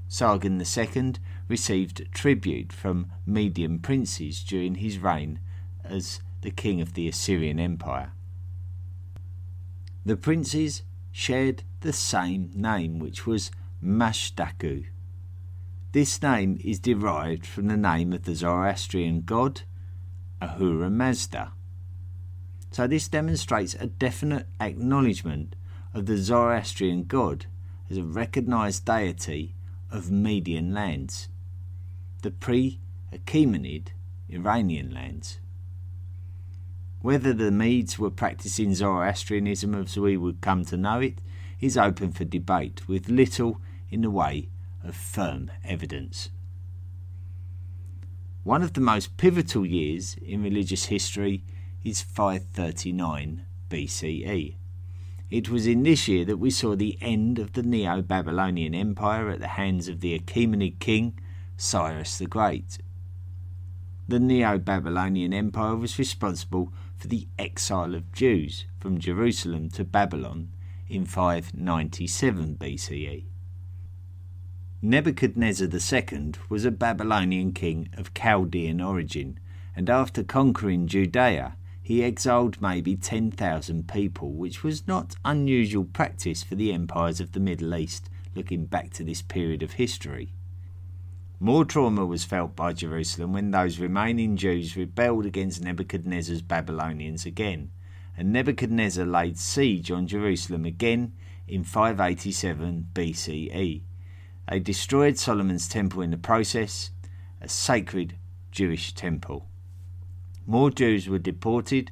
Sargon 0.07 0.61
II 0.61 1.13
received 1.47 2.07
tribute 2.13 2.71
from 2.71 3.11
Median 3.25 3.79
princes 3.79 4.43
during 4.43 4.75
his 4.75 4.99
reign 4.99 5.39
as 5.83 6.21
the 6.41 6.51
king 6.51 6.79
of 6.79 6.93
the 6.93 7.07
Assyrian 7.07 7.59
Empire. 7.59 8.11
The 10.05 10.17
princes 10.17 10.83
shared 11.11 11.63
the 11.81 11.93
same 11.93 12.51
name, 12.53 12.99
which 12.99 13.25
was 13.25 13.51
Mashtaku. 13.83 14.85
This 15.91 16.21
name 16.21 16.57
is 16.63 16.79
derived 16.79 17.45
from 17.45 17.67
the 17.67 17.75
name 17.75 18.13
of 18.13 18.23
the 18.23 18.33
Zoroastrian 18.33 19.21
god 19.21 19.63
Ahura 20.41 20.89
Mazda. 20.89 21.51
So 22.71 22.87
this 22.87 23.09
demonstrates 23.09 23.75
a 23.75 23.87
definite 23.87 24.47
acknowledgement 24.61 25.57
of 25.93 26.05
the 26.05 26.17
Zoroastrian 26.17 27.03
god 27.03 27.47
as 27.89 27.97
a 27.97 28.03
recognized 28.03 28.85
deity 28.85 29.55
of 29.91 30.09
Median 30.09 30.73
lands, 30.73 31.27
the 32.21 32.31
pre 32.31 32.79
Achaemenid 33.11 33.89
Iranian 34.29 34.93
lands. 34.93 35.40
Whether 37.01 37.33
the 37.33 37.51
Medes 37.51 37.97
were 37.97 38.11
practicing 38.11 38.75
Zoroastrianism 38.75 39.73
as 39.73 39.97
we 39.97 40.17
would 40.17 40.39
come 40.39 40.65
to 40.65 40.77
know 40.77 40.99
it 40.99 41.19
is 41.59 41.75
open 41.75 42.11
for 42.11 42.25
debate, 42.25 42.87
with 42.87 43.09
little 43.09 43.59
in 43.89 44.01
the 44.01 44.11
way 44.11 44.49
of 44.83 44.95
firm 44.95 45.49
evidence. 45.63 46.29
One 48.43 48.61
of 48.61 48.73
the 48.73 48.81
most 48.81 49.17
pivotal 49.17 49.65
years 49.65 50.15
in 50.21 50.43
religious 50.43 50.85
history 50.85 51.43
is 51.83 52.01
539 52.01 53.45
BCE. 53.69 54.55
It 55.31 55.49
was 55.49 55.65
in 55.65 55.83
this 55.83 56.07
year 56.07 56.25
that 56.25 56.37
we 56.37 56.51
saw 56.51 56.75
the 56.75 56.97
end 57.01 57.39
of 57.39 57.53
the 57.53 57.63
Neo 57.63 58.01
Babylonian 58.01 58.75
Empire 58.75 59.29
at 59.29 59.39
the 59.39 59.47
hands 59.47 59.87
of 59.87 60.01
the 60.01 60.17
Achaemenid 60.19 60.79
king 60.79 61.17
Cyrus 61.57 62.17
the 62.17 62.27
Great. 62.27 62.79
The 64.07 64.19
Neo 64.19 64.57
Babylonian 64.57 65.33
Empire 65.33 65.75
was 65.75 65.97
responsible 65.97 66.73
for 67.01 67.07
the 67.07 67.27
exile 67.39 67.95
of 67.95 68.11
Jews 68.11 68.65
from 68.79 68.99
Jerusalem 68.99 69.71
to 69.71 69.83
Babylon 69.83 70.49
in 70.87 71.05
597 71.05 72.57
BCE. 72.57 73.25
Nebuchadnezzar 74.83 75.67
II 75.67 76.33
was 76.47 76.63
a 76.63 76.69
Babylonian 76.69 77.53
king 77.53 77.89
of 77.97 78.13
Chaldean 78.13 78.79
origin, 78.79 79.39
and 79.75 79.89
after 79.89 80.23
conquering 80.23 80.85
Judea, 80.85 81.57
he 81.81 82.03
exiled 82.03 82.61
maybe 82.61 82.95
10,000 82.95 83.87
people, 83.87 84.33
which 84.33 84.63
was 84.63 84.87
not 84.87 85.15
unusual 85.25 85.85
practice 85.85 86.43
for 86.43 86.53
the 86.53 86.71
empires 86.71 87.19
of 87.19 87.31
the 87.31 87.39
Middle 87.39 87.73
East 87.73 88.11
looking 88.35 88.65
back 88.65 88.91
to 88.91 89.03
this 89.03 89.23
period 89.23 89.63
of 89.63 89.73
history. 89.73 90.33
More 91.43 91.65
trauma 91.65 92.05
was 92.05 92.23
felt 92.23 92.55
by 92.55 92.71
Jerusalem 92.71 93.33
when 93.33 93.49
those 93.49 93.79
remaining 93.79 94.37
Jews 94.37 94.77
rebelled 94.77 95.25
against 95.25 95.63
Nebuchadnezzar's 95.63 96.43
Babylonians 96.43 97.25
again, 97.25 97.71
and 98.15 98.31
Nebuchadnezzar 98.31 99.07
laid 99.07 99.39
siege 99.39 99.89
on 99.89 100.05
Jerusalem 100.05 100.65
again 100.65 101.13
in 101.47 101.63
587 101.63 102.89
BCE. 102.93 103.81
They 104.47 104.59
destroyed 104.59 105.17
Solomon's 105.17 105.67
temple 105.67 106.03
in 106.03 106.11
the 106.11 106.17
process, 106.17 106.91
a 107.41 107.49
sacred 107.49 108.17
Jewish 108.51 108.93
temple. 108.93 109.47
More 110.45 110.69
Jews 110.69 111.09
were 111.09 111.17
deported, 111.17 111.89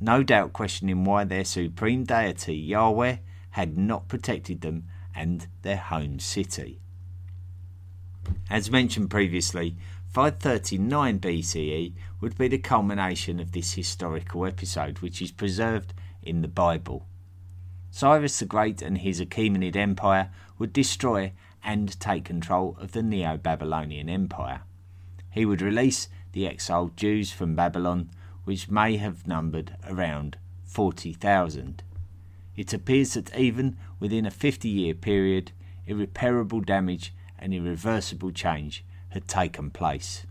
no 0.00 0.22
doubt 0.22 0.52
questioning 0.52 1.02
why 1.02 1.24
their 1.24 1.44
supreme 1.44 2.04
deity, 2.04 2.54
Yahweh, 2.54 3.16
had 3.50 3.76
not 3.76 4.06
protected 4.06 4.60
them 4.60 4.84
and 5.12 5.48
their 5.62 5.78
home 5.78 6.20
city. 6.20 6.81
As 8.50 8.70
mentioned 8.70 9.10
previously, 9.10 9.76
539 10.10 11.20
BCE 11.20 11.94
would 12.20 12.36
be 12.36 12.48
the 12.48 12.58
culmination 12.58 13.40
of 13.40 13.52
this 13.52 13.72
historical 13.72 14.44
episode, 14.44 14.98
which 14.98 15.22
is 15.22 15.30
preserved 15.30 15.94
in 16.22 16.42
the 16.42 16.48
Bible. 16.48 17.06
Cyrus 17.90 18.38
the 18.38 18.44
Great 18.44 18.82
and 18.82 18.98
his 18.98 19.20
Achaemenid 19.20 19.74
Empire 19.74 20.30
would 20.58 20.72
destroy 20.72 21.32
and 21.64 21.98
take 21.98 22.24
control 22.24 22.76
of 22.80 22.92
the 22.92 23.02
Neo 23.02 23.36
Babylonian 23.36 24.08
Empire. 24.08 24.62
He 25.30 25.46
would 25.46 25.62
release 25.62 26.08
the 26.32 26.46
exiled 26.46 26.96
Jews 26.96 27.32
from 27.32 27.54
Babylon, 27.54 28.10
which 28.44 28.70
may 28.70 28.96
have 28.98 29.26
numbered 29.26 29.76
around 29.86 30.36
40,000. 30.64 31.82
It 32.56 32.72
appears 32.72 33.14
that 33.14 33.36
even 33.36 33.76
within 33.98 34.26
a 34.26 34.30
50 34.30 34.68
year 34.68 34.94
period, 34.94 35.52
irreparable 35.86 36.60
damage 36.60 37.14
and 37.42 37.52
irreversible 37.52 38.30
change 38.30 38.84
had 39.08 39.26
taken 39.26 39.68
place. 39.68 40.24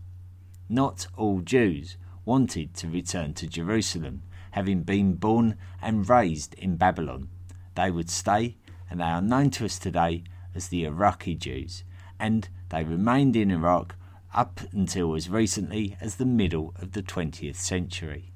Not 0.66 1.06
all 1.14 1.42
Jews 1.42 1.98
wanted 2.24 2.72
to 2.76 2.88
return 2.88 3.34
to 3.34 3.46
Jerusalem, 3.46 4.22
having 4.52 4.82
been 4.82 5.14
born 5.14 5.56
and 5.82 6.08
raised 6.08 6.54
in 6.54 6.76
Babylon, 6.76 7.28
they 7.74 7.90
would 7.90 8.08
stay, 8.08 8.56
and 8.88 8.98
they 8.98 9.04
are 9.04 9.20
known 9.20 9.50
to 9.50 9.66
us 9.66 9.78
today 9.78 10.24
as 10.54 10.68
the 10.68 10.84
Iraqi 10.84 11.34
Jews, 11.34 11.84
and 12.18 12.48
they 12.70 12.82
remained 12.82 13.36
in 13.36 13.50
Iraq 13.50 13.94
up 14.34 14.62
until 14.72 15.14
as 15.14 15.28
recently 15.28 15.98
as 16.00 16.16
the 16.16 16.24
middle 16.24 16.74
of 16.76 16.92
the 16.92 17.02
20th 17.02 17.56
century. 17.56 18.32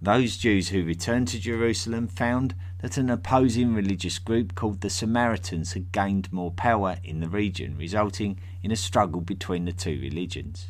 Those 0.00 0.36
Jews 0.36 0.68
who 0.68 0.84
returned 0.84 1.26
to 1.28 1.40
Jerusalem 1.40 2.06
found 2.06 2.54
that 2.78 2.96
an 2.96 3.08
opposing 3.08 3.74
religious 3.74 4.18
group 4.18 4.54
called 4.54 4.80
the 4.80 4.90
Samaritans 4.90 5.72
had 5.72 5.92
gained 5.92 6.32
more 6.32 6.50
power 6.50 6.98
in 7.02 7.20
the 7.20 7.28
region, 7.28 7.76
resulting 7.76 8.38
in 8.62 8.70
a 8.70 8.76
struggle 8.76 9.20
between 9.20 9.64
the 9.64 9.72
two 9.72 9.98
religions. 10.00 10.66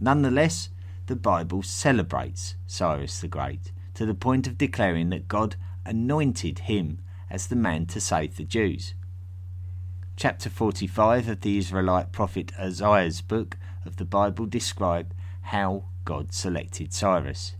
Nonetheless, 0.00 0.68
the 1.06 1.16
Bible 1.16 1.62
celebrates 1.62 2.54
Cyrus 2.66 3.20
the 3.20 3.28
Great 3.28 3.72
to 3.94 4.06
the 4.06 4.14
point 4.14 4.46
of 4.46 4.56
declaring 4.56 5.10
that 5.10 5.28
God 5.28 5.56
anointed 5.84 6.60
him 6.60 7.00
as 7.28 7.48
the 7.48 7.56
man 7.56 7.86
to 7.86 8.00
save 8.00 8.36
the 8.36 8.44
Jews. 8.44 8.94
Chapter 10.16 10.48
45 10.48 11.28
of 11.28 11.40
the 11.40 11.58
Israelite 11.58 12.12
prophet 12.12 12.52
Isaiah's 12.58 13.20
book 13.20 13.56
of 13.84 13.96
the 13.96 14.04
Bible 14.04 14.46
describe 14.46 15.12
how 15.42 15.86
God 16.04 16.32
selected 16.32 16.92
Cyrus. 16.92 17.56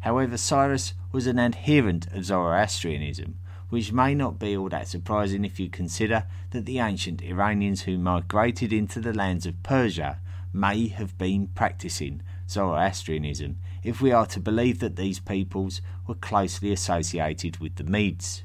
However, 0.00 0.36
Cyrus 0.36 0.94
was 1.12 1.26
an 1.26 1.38
adherent 1.38 2.06
of 2.12 2.24
Zoroastrianism, 2.24 3.36
which 3.68 3.92
may 3.92 4.14
not 4.14 4.38
be 4.38 4.56
all 4.56 4.68
that 4.68 4.88
surprising 4.88 5.44
if 5.44 5.58
you 5.58 5.68
consider 5.68 6.24
that 6.50 6.66
the 6.66 6.78
ancient 6.78 7.22
Iranians 7.22 7.82
who 7.82 7.98
migrated 7.98 8.72
into 8.72 9.00
the 9.00 9.12
lands 9.12 9.46
of 9.46 9.62
Persia 9.62 10.18
may 10.52 10.88
have 10.88 11.16
been 11.16 11.48
practicing 11.48 12.22
Zoroastrianism 12.48 13.58
if 13.82 14.00
we 14.00 14.12
are 14.12 14.26
to 14.26 14.40
believe 14.40 14.80
that 14.80 14.96
these 14.96 15.20
peoples 15.20 15.80
were 16.06 16.14
closely 16.14 16.72
associated 16.72 17.58
with 17.58 17.76
the 17.76 17.84
Medes. 17.84 18.42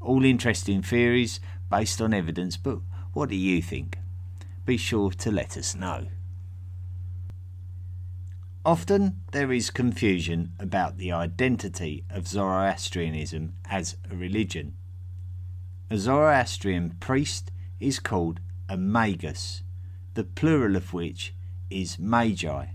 All 0.00 0.24
interesting 0.24 0.82
theories 0.82 1.40
based 1.70 2.00
on 2.00 2.14
evidence, 2.14 2.56
but 2.56 2.78
what 3.12 3.28
do 3.28 3.36
you 3.36 3.60
think? 3.60 3.98
Be 4.64 4.76
sure 4.76 5.10
to 5.10 5.30
let 5.32 5.56
us 5.56 5.74
know. 5.74 6.06
Often 8.68 9.22
there 9.32 9.50
is 9.50 9.70
confusion 9.70 10.52
about 10.58 10.98
the 10.98 11.10
identity 11.10 12.04
of 12.10 12.28
Zoroastrianism 12.28 13.54
as 13.64 13.96
a 14.10 14.14
religion. 14.14 14.74
A 15.88 15.96
Zoroastrian 15.96 16.90
priest 17.00 17.50
is 17.80 17.98
called 17.98 18.40
a 18.68 18.76
magus, 18.76 19.62
the 20.12 20.24
plural 20.24 20.76
of 20.76 20.92
which 20.92 21.32
is 21.70 21.98
magi. 21.98 22.66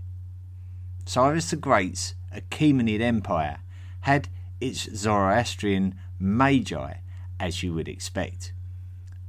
Cyrus 1.06 1.50
the 1.50 1.54
Great's 1.54 2.16
Achaemenid 2.34 3.00
Empire 3.00 3.58
had 4.00 4.28
its 4.60 4.92
Zoroastrian 4.96 5.94
magi, 6.18 6.94
as 7.38 7.62
you 7.62 7.72
would 7.72 7.86
expect. 7.86 8.52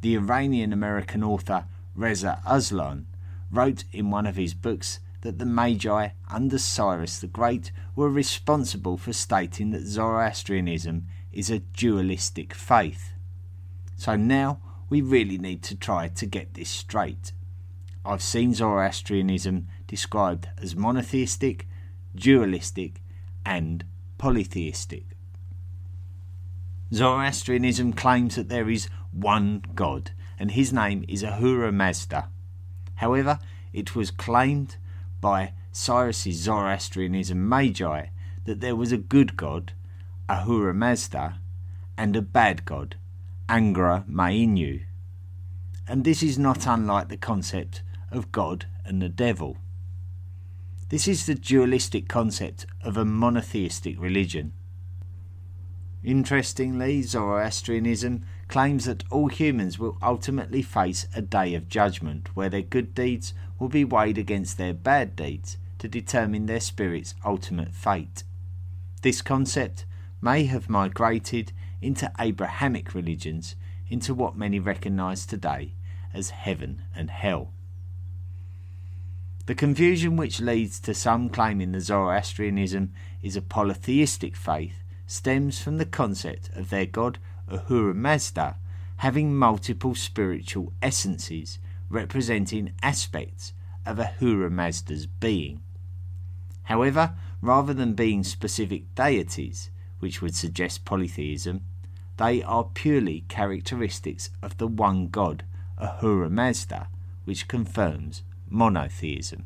The 0.02 0.16
Iranian 0.16 0.74
American 0.74 1.24
author 1.24 1.66
Reza 1.94 2.42
Aslan 2.44 3.06
wrote 3.52 3.84
in 3.92 4.10
one 4.10 4.26
of 4.26 4.36
his 4.36 4.56
books 4.56 5.00
that 5.26 5.40
the 5.40 5.46
Magi 5.46 6.10
under 6.30 6.60
Cyrus 6.60 7.18
the 7.18 7.26
Great 7.26 7.72
were 7.96 8.12
responsible 8.12 8.96
for 8.96 9.12
stating 9.12 9.72
that 9.72 9.88
Zoroastrianism 9.88 11.08
is 11.34 11.50
a 11.50 11.58
dualistic 11.58 12.54
faith. 12.54 13.14
So 13.96 14.16
now 14.16 14.60
we 14.88 15.02
really 15.02 15.40
need 15.40 15.64
to 15.64 15.76
try 15.76 16.10
to 16.10 16.26
get 16.28 16.54
this 16.54 16.70
straight. 16.70 17.32
I've 18.06 18.22
seen 18.22 18.54
Zoroastrianism 18.54 19.68
described 19.88 20.48
as 20.62 20.76
monotheistic, 20.76 21.68
dualistic, 22.14 23.02
and 23.44 23.84
polytheistic. 24.20 25.06
Zoroastrianism 26.94 27.94
claims 27.94 28.36
that 28.36 28.50
there 28.50 28.70
is 28.70 28.90
one 29.12 29.64
God, 29.74 30.12
and 30.38 30.52
his 30.52 30.72
name 30.72 31.04
is 31.08 31.24
Ahura 31.24 31.72
Mazda. 31.72 32.30
However, 32.98 33.40
it 33.74 33.96
was 33.96 34.12
claimed 34.12 34.78
by 35.26 35.52
Cyrus's 35.72 36.36
Zoroastrianism 36.36 37.50
Magi 37.50 38.10
that 38.44 38.60
there 38.60 38.76
was 38.76 38.92
a 38.92 38.98
good 38.98 39.36
god, 39.36 39.74
Ahura 40.30 40.72
Mazda, 40.72 41.40
and 41.98 42.16
a 42.16 42.22
bad 42.22 42.64
god, 42.64 42.96
Angra 43.50 44.08
Mainyu. 44.08 44.84
And 45.88 46.04
this 46.04 46.22
is 46.22 46.38
not 46.38 46.68
unlike 46.68 47.10
the 47.10 47.18
concept 47.18 47.82
of 48.12 48.32
God 48.32 48.68
and 48.86 49.02
the 49.02 49.10
devil. 49.10 49.58
This 50.90 51.08
is 51.08 51.26
the 51.26 51.34
dualistic 51.34 52.08
concept 52.08 52.68
of 52.84 52.96
a 52.96 53.04
monotheistic 53.04 54.00
religion. 54.00 54.54
Interestingly, 56.04 57.02
Zoroastrianism 57.02 58.24
claims 58.48 58.86
that 58.86 59.04
all 59.10 59.30
humans 59.30 59.80
will 59.80 59.98
ultimately 60.04 60.62
face 60.62 61.08
a 61.16 61.22
day 61.24 61.56
of 61.56 61.68
judgment 61.68 62.36
where 62.36 62.50
their 62.50 62.62
good 62.62 62.94
deeds 62.94 63.34
will 63.60 63.70
be 63.70 63.86
weighed 63.86 64.18
against 64.18 64.58
their 64.58 64.74
bad 64.74 65.16
deeds 65.16 65.58
to 65.80 65.88
determine 65.88 66.46
their 66.46 66.60
spirit's 66.60 67.16
ultimate 67.24 67.74
fate. 67.74 68.24
This 69.02 69.22
concept 69.22 69.86
may 70.22 70.46
have 70.46 70.70
migrated 70.70 71.52
into 71.82 72.12
Abrahamic 72.20 72.94
religions 72.94 73.56
into 73.88 74.14
what 74.14 74.36
many 74.36 74.60
recognize 74.60 75.26
today 75.26 75.74
as 76.14 76.32
heaven 76.32 76.82
and 76.96 77.10
hell. 77.10 77.52
The 79.46 79.56
confusion 79.56 80.18
which 80.18 80.40
leads 80.40 80.80
to 80.82 80.96
some 80.96 81.30
claiming 81.30 81.72
that 81.74 81.82
Zoroastrianism 81.82 82.92
is 83.22 83.36
a 83.36 83.42
polytheistic 83.42 84.36
faith 84.36 84.82
stems 85.06 85.62
from 85.62 85.78
the 85.78 85.86
concept 85.86 86.50
of 86.56 86.72
their 86.72 86.88
god 86.88 87.20
Ahura 87.48 87.94
Mazda 87.94 88.58
having 88.98 89.36
multiple 89.36 89.94
spiritual 89.94 90.74
essences 90.82 91.60
representing 91.90 92.74
aspects 92.82 93.54
of 93.86 94.00
Ahura 94.00 94.50
Mazda's 94.50 95.06
being. 95.06 95.62
However, 96.64 97.14
rather 97.42 97.74
than 97.74 97.94
being 97.94 98.24
specific 98.24 98.94
deities, 98.96 99.70
which 100.00 100.22
would 100.22 100.36
suggest 100.36 100.86
polytheism, 100.86 101.62
they 102.18 102.42
are 102.42 102.64
purely 102.64 103.26
characteristics 103.28 104.30
of 104.42 104.58
the 104.58 104.68
one 104.68 105.08
god, 105.08 105.44
Ahura 105.78 106.30
Mazda, 106.30 106.88
which 107.26 107.48
confirms 107.48 108.24
monotheism. 108.50 109.46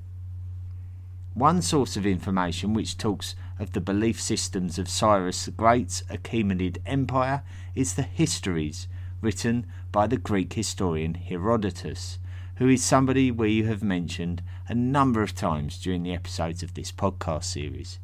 One 1.33 1.61
source 1.61 1.95
of 1.95 2.05
information 2.05 2.73
which 2.73 2.97
talks 2.97 3.35
of 3.57 3.71
the 3.73 3.81
belief 3.81 4.19
systems 4.19 4.77
of 4.77 4.89
Cyrus 4.89 5.45
the 5.45 5.51
Great's 5.51 6.01
Achaemenid 6.09 6.79
Empire 6.85 7.43
is 7.75 7.93
the 7.93 8.03
histories 8.03 8.87
written 9.21 9.65
by 9.91 10.07
the 10.07 10.17
Greek 10.17 10.53
historian 10.53 11.13
Herodotus, 11.13 12.19
who 12.59 12.67
is 12.67 12.83
somebody 12.83 13.31
we 13.31 13.63
have 13.63 13.81
mentioned 13.81 14.43
a 14.67 14.75
number 14.75 15.23
of 15.23 15.33
times 15.33 15.79
during 15.79 16.03
the 16.03 16.13
episodes 16.13 16.61
of 16.61 16.73
this 16.73 16.91
podcast 16.91 17.45
series. 17.45 17.99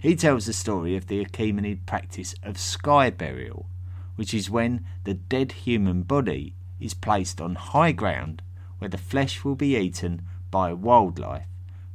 He 0.00 0.16
tells 0.16 0.46
the 0.46 0.54
story 0.54 0.96
of 0.96 1.08
the 1.08 1.22
Achaemenid 1.22 1.84
practice 1.84 2.34
of 2.42 2.58
sky 2.58 3.10
burial, 3.10 3.66
which 4.16 4.32
is 4.32 4.48
when 4.48 4.86
the 5.04 5.12
dead 5.12 5.52
human 5.52 6.04
body 6.04 6.54
is 6.80 6.94
placed 6.94 7.38
on 7.38 7.54
high 7.54 7.92
ground 7.92 8.40
where 8.78 8.88
the 8.88 8.96
flesh 8.96 9.44
will 9.44 9.56
be 9.56 9.76
eaten 9.76 10.22
by 10.50 10.72
wildlife, 10.72 11.46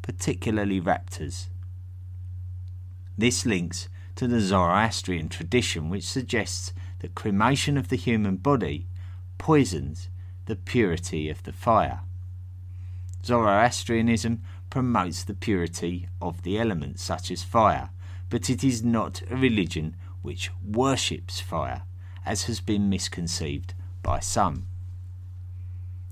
particularly 0.04 0.80
raptors. 0.80 1.48
This 3.18 3.44
links 3.44 3.90
to 4.18 4.28
the 4.28 4.40
Zoroastrian 4.40 5.30
tradition, 5.30 5.90
which 5.90 6.08
suggests 6.08 6.74
that 7.00 7.16
cremation 7.16 7.76
of 7.76 7.88
the 7.88 7.96
human 7.96 8.36
body 8.36 8.86
poisons 9.40 10.10
the 10.46 10.56
purity 10.56 11.30
of 11.30 11.44
the 11.44 11.54
fire. 11.54 12.02
Zoroastrianism 13.24 14.42
promotes 14.70 15.24
the 15.24 15.34
purity 15.34 16.08
of 16.22 16.44
the 16.44 16.60
elements, 16.60 17.04
such 17.04 17.32
as 17.32 17.44
fire, 17.44 17.90
but 18.30 18.50
it 18.50 18.64
is 18.64 18.84
not 18.84 19.22
a 19.30 19.36
religion 19.36 19.96
which 20.22 20.52
worships 20.64 21.40
fire, 21.40 21.84
as 22.26 22.44
has 22.44 22.60
been 22.60 22.90
misconceived 22.90 23.74
by 24.04 24.20
some. 24.20 24.68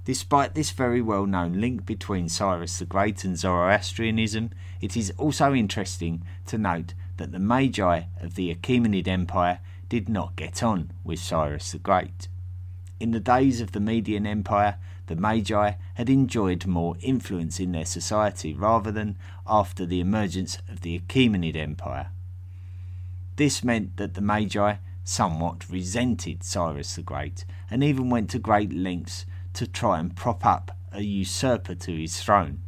Despite 0.06 0.54
this 0.54 0.72
very 0.72 1.02
well 1.02 1.26
known 1.26 1.62
link 1.62 1.86
between 1.86 2.28
Cyrus 2.28 2.78
the 2.78 2.86
Great 2.86 3.24
and 3.24 3.38
Zoroastrianism, 3.38 4.50
it 4.82 4.98
is 4.98 5.14
also 5.18 5.54
interesting 5.54 6.24
to 6.48 6.58
note 6.58 6.94
that 7.18 7.32
the 7.32 7.40
Magi 7.40 8.04
of 8.20 8.36
the 8.36 8.54
Achaemenid 8.54 9.08
Empire 9.08 9.60
did 9.88 10.10
not 10.10 10.36
get 10.36 10.62
on 10.62 10.92
with 11.04 11.20
Cyrus 11.20 11.72
the 11.72 11.80
Great. 11.80 12.28
In 13.04 13.12
the 13.12 13.20
days 13.20 13.60
of 13.60 13.74
the 13.74 13.82
Median 13.82 14.26
Empire, 14.26 14.78
the 15.08 15.18
Magi 15.18 15.74
had 15.96 16.10
enjoyed 16.10 16.66
more 16.66 16.96
influence 17.02 17.60
in 17.60 17.74
their 17.74 17.84
society 17.84 18.54
rather 18.54 18.94
than 18.94 19.18
after 19.46 19.86
the 19.86 20.00
emergence 20.00 20.58
of 20.70 20.80
the 20.80 20.98
Achaemenid 20.98 21.58
Empire. 21.58 22.12
This 23.36 23.62
meant 23.62 23.98
that 23.98 24.14
the 24.14 24.22
Magi 24.22 24.76
somewhat 25.04 25.70
resented 25.70 26.46
Cyrus 26.46 26.96
the 26.96 27.02
Great 27.02 27.44
and 27.70 27.84
even 27.84 28.10
went 28.10 28.30
to 28.30 28.40
great 28.40 28.72
lengths 28.72 29.26
to 29.56 29.68
try 29.68 30.00
and 30.00 30.16
prop 30.16 30.46
up 30.46 30.72
a 30.94 31.02
usurper 31.02 31.76
to 31.76 31.92
his 31.98 32.22
throne. 32.22 32.62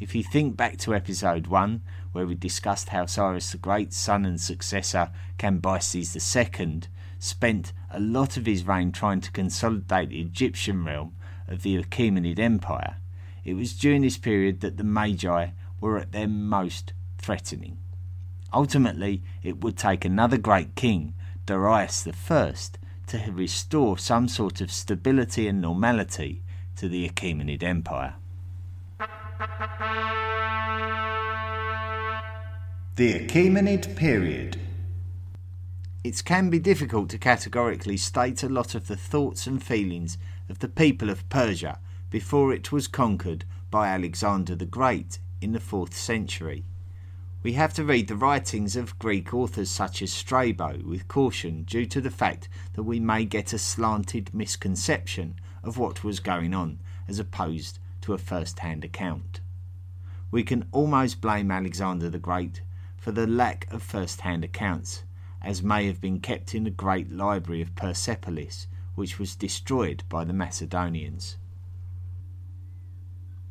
If 0.00 0.14
you 0.14 0.22
think 0.22 0.56
back 0.56 0.78
to 0.78 0.94
episode 0.94 1.48
1, 1.48 1.82
where 2.12 2.26
we 2.26 2.36
discussed 2.36 2.88
how 2.88 3.04
Cyrus 3.04 3.52
the 3.52 3.58
Great's 3.58 3.98
son 3.98 4.24
and 4.24 4.40
successor, 4.40 5.10
Cambyses 5.38 6.16
II, 6.16 6.80
spent 7.18 7.72
a 7.96 8.00
lot 8.00 8.36
of 8.36 8.44
his 8.44 8.66
reign 8.66 8.92
trying 8.92 9.22
to 9.22 9.32
consolidate 9.32 10.10
the 10.10 10.20
Egyptian 10.20 10.84
realm 10.84 11.14
of 11.48 11.62
the 11.62 11.82
Achaemenid 11.82 12.38
Empire, 12.38 12.98
it 13.42 13.54
was 13.54 13.72
during 13.72 14.02
this 14.02 14.18
period 14.18 14.60
that 14.60 14.76
the 14.76 14.84
Magi 14.84 15.48
were 15.80 15.96
at 15.96 16.12
their 16.12 16.28
most 16.28 16.92
threatening. 17.16 17.78
Ultimately, 18.52 19.22
it 19.42 19.62
would 19.62 19.78
take 19.78 20.04
another 20.04 20.36
great 20.36 20.74
king, 20.74 21.14
Darius 21.46 22.06
I, 22.06 22.52
to 23.06 23.32
restore 23.32 23.96
some 23.96 24.28
sort 24.28 24.60
of 24.60 24.70
stability 24.70 25.48
and 25.48 25.62
normality 25.62 26.42
to 26.76 26.90
the 26.90 27.08
Achaemenid 27.08 27.62
Empire. 27.62 28.14
The 32.96 33.26
Achaemenid 33.26 33.96
period. 33.96 34.65
It 36.06 36.24
can 36.24 36.50
be 36.50 36.60
difficult 36.60 37.10
to 37.10 37.18
categorically 37.18 37.96
state 37.96 38.44
a 38.44 38.48
lot 38.48 38.76
of 38.76 38.86
the 38.86 38.94
thoughts 38.94 39.48
and 39.48 39.60
feelings 39.60 40.18
of 40.48 40.60
the 40.60 40.68
people 40.68 41.10
of 41.10 41.28
Persia 41.28 41.80
before 42.10 42.52
it 42.52 42.70
was 42.70 42.86
conquered 42.86 43.44
by 43.72 43.88
Alexander 43.88 44.54
the 44.54 44.66
Great 44.66 45.18
in 45.40 45.50
the 45.50 45.58
4th 45.58 45.94
century. 45.94 46.64
We 47.42 47.54
have 47.54 47.74
to 47.74 47.82
read 47.82 48.06
the 48.06 48.14
writings 48.14 48.76
of 48.76 48.96
Greek 49.00 49.34
authors 49.34 49.68
such 49.68 50.00
as 50.00 50.12
Strabo 50.12 50.78
with 50.84 51.08
caution 51.08 51.64
due 51.64 51.86
to 51.86 52.00
the 52.00 52.12
fact 52.12 52.48
that 52.74 52.84
we 52.84 53.00
may 53.00 53.24
get 53.24 53.52
a 53.52 53.58
slanted 53.58 54.32
misconception 54.32 55.34
of 55.64 55.76
what 55.76 56.04
was 56.04 56.20
going 56.20 56.54
on 56.54 56.78
as 57.08 57.18
opposed 57.18 57.80
to 58.02 58.14
a 58.14 58.18
first 58.18 58.60
hand 58.60 58.84
account. 58.84 59.40
We 60.30 60.44
can 60.44 60.68
almost 60.70 61.20
blame 61.20 61.50
Alexander 61.50 62.08
the 62.08 62.20
Great 62.20 62.60
for 62.96 63.10
the 63.10 63.26
lack 63.26 63.66
of 63.72 63.82
first 63.82 64.20
hand 64.20 64.44
accounts, 64.44 65.02
as 65.46 65.62
may 65.62 65.86
have 65.86 66.00
been 66.00 66.18
kept 66.18 66.56
in 66.56 66.64
the 66.64 66.70
great 66.70 67.08
library 67.12 67.62
of 67.62 67.76
Persepolis, 67.76 68.66
which 68.96 69.16
was 69.16 69.36
destroyed 69.36 70.02
by 70.08 70.24
the 70.24 70.32
Macedonians. 70.32 71.36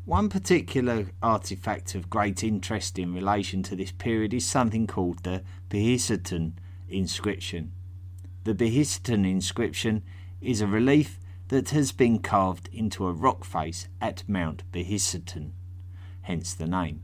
One 0.03 0.27
particular 0.27 1.07
artifact 1.23 1.95
of 1.95 2.09
great 2.09 2.43
interest 2.43 2.99
in 2.99 3.13
relation 3.13 3.63
to 3.63 3.77
this 3.77 3.93
period 3.93 4.33
is 4.33 4.45
something 4.45 4.87
called 4.87 5.23
the 5.23 5.41
Behistun 5.69 6.55
inscription. 6.89 7.71
The 8.43 8.53
Behistun 8.53 9.25
inscription 9.25 10.03
is 10.41 10.59
a 10.59 10.67
relief 10.67 11.17
that 11.47 11.69
has 11.69 11.93
been 11.93 12.19
carved 12.19 12.67
into 12.73 13.07
a 13.07 13.13
rock 13.13 13.45
face 13.45 13.87
at 14.01 14.27
Mount 14.27 14.69
Behistun, 14.73 15.51
hence 16.23 16.53
the 16.53 16.67
name. 16.67 17.03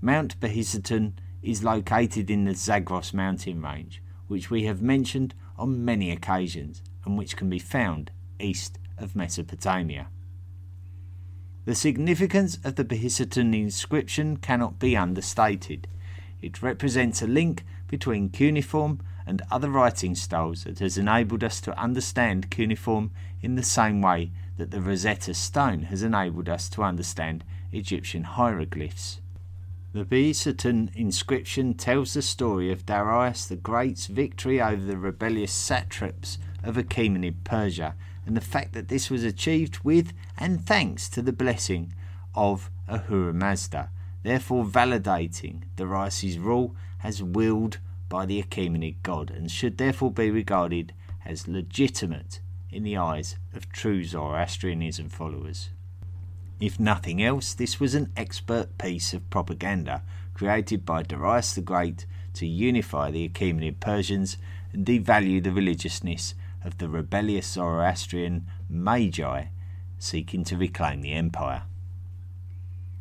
Mount 0.00 0.38
Behistun 0.38 1.14
is 1.42 1.64
located 1.64 2.30
in 2.30 2.44
the 2.44 2.54
Zagros 2.54 3.12
mountain 3.12 3.60
range, 3.60 4.02
which 4.28 4.50
we 4.50 4.64
have 4.64 4.80
mentioned 4.80 5.34
on 5.58 5.84
many 5.84 6.10
occasions 6.10 6.82
and 7.04 7.18
which 7.18 7.36
can 7.36 7.50
be 7.50 7.58
found 7.58 8.10
east 8.38 8.78
of 8.98 9.16
Mesopotamia. 9.16 10.08
The 11.64 11.74
significance 11.74 12.58
of 12.64 12.74
the 12.74 12.84
Behistun 12.84 13.54
inscription 13.54 14.36
cannot 14.36 14.78
be 14.78 14.96
understated. 14.96 15.86
It 16.40 16.62
represents 16.62 17.22
a 17.22 17.26
link 17.26 17.64
between 17.86 18.30
cuneiform 18.30 19.00
and 19.26 19.42
other 19.50 19.70
writing 19.70 20.16
styles 20.16 20.64
that 20.64 20.80
has 20.80 20.98
enabled 20.98 21.44
us 21.44 21.60
to 21.60 21.78
understand 21.78 22.50
cuneiform 22.50 23.12
in 23.40 23.54
the 23.54 23.62
same 23.62 24.02
way 24.02 24.32
that 24.56 24.70
the 24.72 24.80
Rosetta 24.80 25.34
Stone 25.34 25.84
has 25.84 26.02
enabled 26.02 26.48
us 26.48 26.68
to 26.70 26.82
understand 26.82 27.44
Egyptian 27.70 28.24
hieroglyphs. 28.24 29.21
The 29.94 30.06
Behistun 30.06 30.90
inscription 30.94 31.74
tells 31.74 32.14
the 32.14 32.22
story 32.22 32.72
of 32.72 32.86
Darius 32.86 33.44
the 33.44 33.56
Great's 33.56 34.06
victory 34.06 34.58
over 34.58 34.82
the 34.82 34.96
rebellious 34.96 35.52
satraps 35.52 36.38
of 36.62 36.76
Achaemenid 36.76 37.44
Persia, 37.44 37.94
and 38.24 38.34
the 38.34 38.40
fact 38.40 38.72
that 38.72 38.88
this 38.88 39.10
was 39.10 39.22
achieved 39.22 39.80
with 39.84 40.14
and 40.38 40.64
thanks 40.64 41.10
to 41.10 41.20
the 41.20 41.30
blessing 41.30 41.92
of 42.34 42.70
Ahura 42.88 43.34
Mazda, 43.34 43.90
therefore 44.22 44.64
validating 44.64 45.64
Darius's 45.76 46.38
rule 46.38 46.74
as 47.04 47.22
willed 47.22 47.76
by 48.08 48.24
the 48.24 48.42
Achaemenid 48.42 49.02
god, 49.02 49.30
and 49.30 49.50
should 49.50 49.76
therefore 49.76 50.10
be 50.10 50.30
regarded 50.30 50.94
as 51.26 51.46
legitimate 51.46 52.40
in 52.70 52.82
the 52.82 52.96
eyes 52.96 53.36
of 53.52 53.70
true 53.70 54.02
Zoroastrianism 54.02 55.10
followers. 55.10 55.68
If 56.62 56.78
nothing 56.78 57.20
else, 57.20 57.54
this 57.54 57.80
was 57.80 57.96
an 57.96 58.12
expert 58.16 58.78
piece 58.78 59.12
of 59.12 59.28
propaganda 59.30 60.04
created 60.32 60.86
by 60.86 61.02
Darius 61.02 61.54
the 61.54 61.60
Great 61.60 62.06
to 62.34 62.46
unify 62.46 63.10
the 63.10 63.28
Achaemenid 63.28 63.80
Persians 63.80 64.36
and 64.72 64.86
devalue 64.86 65.42
the 65.42 65.50
religiousness 65.50 66.34
of 66.64 66.78
the 66.78 66.88
rebellious 66.88 67.48
Zoroastrian 67.48 68.46
Magi 68.70 69.46
seeking 69.98 70.44
to 70.44 70.56
reclaim 70.56 71.02
the 71.02 71.14
empire. 71.14 71.64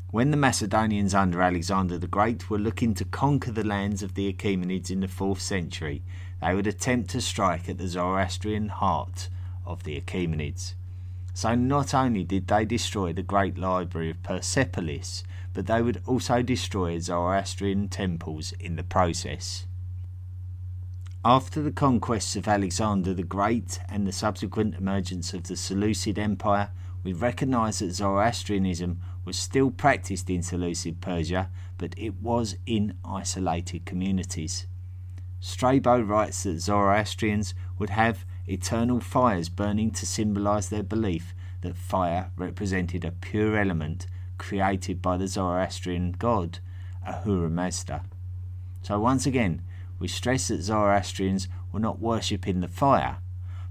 When 0.10 0.32
the 0.32 0.38
Macedonians 0.38 1.13
under 1.13 1.39
Alexander 1.39 2.00
the 2.00 2.08
Great 2.08 2.50
were 2.50 2.58
looking 2.58 2.95
to 2.95 3.06
conquer 3.06 3.52
the 3.52 3.63
lands 3.63 4.02
of 4.02 4.15
the 4.15 4.34
Achaemenids 4.34 4.89
in 4.89 5.02
the 5.02 5.08
4th 5.08 5.39
century, 5.39 6.02
they 6.41 6.56
would 6.56 6.65
attempt 6.65 7.12
to 7.12 7.21
strike 7.21 7.69
at 7.69 7.78
the 7.78 7.88
Zoroastrian 7.88 8.69
heart 8.69 9.30
of 9.67 9.84
the 9.84 10.02
Achaemenids. 10.02 10.74
So 11.34 11.56
not 11.56 11.94
only 11.94 12.24
did 12.24 12.48
they 12.48 12.65
destroy 12.65 13.13
the 13.13 13.24
great 13.24 13.58
library 13.58 14.10
of 14.12 14.22
Persepolis, 14.24 15.24
but 15.54 15.67
they 15.67 15.82
would 15.82 16.02
also 16.06 16.41
destroy 16.41 17.00
Zoroastrian 17.00 17.88
temples 17.89 18.54
in 18.60 18.76
the 18.76 18.84
process. 18.84 19.65
After 21.24 21.62
the 21.62 21.72
conquests 21.72 22.36
of 22.36 22.48
Alexander 22.48 23.13
the 23.13 23.24
Great 23.24 23.80
and 23.88 24.08
the 24.08 24.12
subsequent 24.12 24.76
emergence 24.76 25.34
of 25.34 25.44
the 25.44 25.56
Seleucid 25.56 26.17
Empire, 26.17 26.72
we 27.04 27.13
recognise 27.13 27.80
that 27.80 27.94
Zoroastrianism 27.94 29.00
was 29.24 29.38
still 29.38 29.72
practiced 29.72 30.30
in 30.30 30.41
Seleucid 30.41 31.00
Persia, 31.00 31.50
but 31.78 31.94
it 31.98 32.15
was 32.22 32.56
in 32.65 32.96
isolated 33.06 33.86
communities. 33.86 34.67
Strabo 35.39 36.00
writes 36.02 36.44
that 36.44 36.60
Zoroastrians 36.60 37.54
would 37.78 37.91
have 37.91 38.26
eternal 38.52 39.00
fires 39.00 39.50
burning 39.50 39.92
to 39.92 40.06
symbolize 40.06 40.70
their 40.70 40.84
belief 40.84 41.34
that 41.62 41.78
fire 41.78 42.32
represented 42.36 43.06
a 43.06 43.12
pure 43.12 43.58
element 43.58 44.08
created 44.38 45.02
by 45.02 45.18
the 45.18 45.28
Zoroastrian 45.28 46.14
god 46.14 46.60
Ahura 47.06 47.50
Mazda. 47.50 48.04
So 48.82 49.00
once 49.00 49.26
again, 49.26 49.62
we 50.00 50.08
stress 50.08 50.48
that 50.48 50.64
Zoroastrians 50.64 51.48
were 51.72 51.80
not 51.80 52.00
worshipping 52.00 52.60
the 52.60 52.68
fire, 52.68 53.18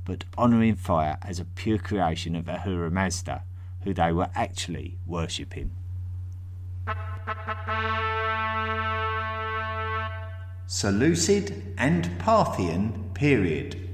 but 0.05 0.25
honouring 0.39 0.77
fire 0.77 1.19
as 1.23 1.39
a 1.39 1.45
pure 1.45 1.79
creation 1.79 2.37
of 2.37 2.49
Ahura 2.49 2.91
Mazda, 2.91 3.43
who 3.83 3.93
they 3.93 4.13
were 4.13 4.31
actually 4.35 4.99
worshipping. 5.07 5.73
Seleucid 10.67 11.75
and 11.77 12.17
Parthian 12.21 13.11
period. 13.13 13.90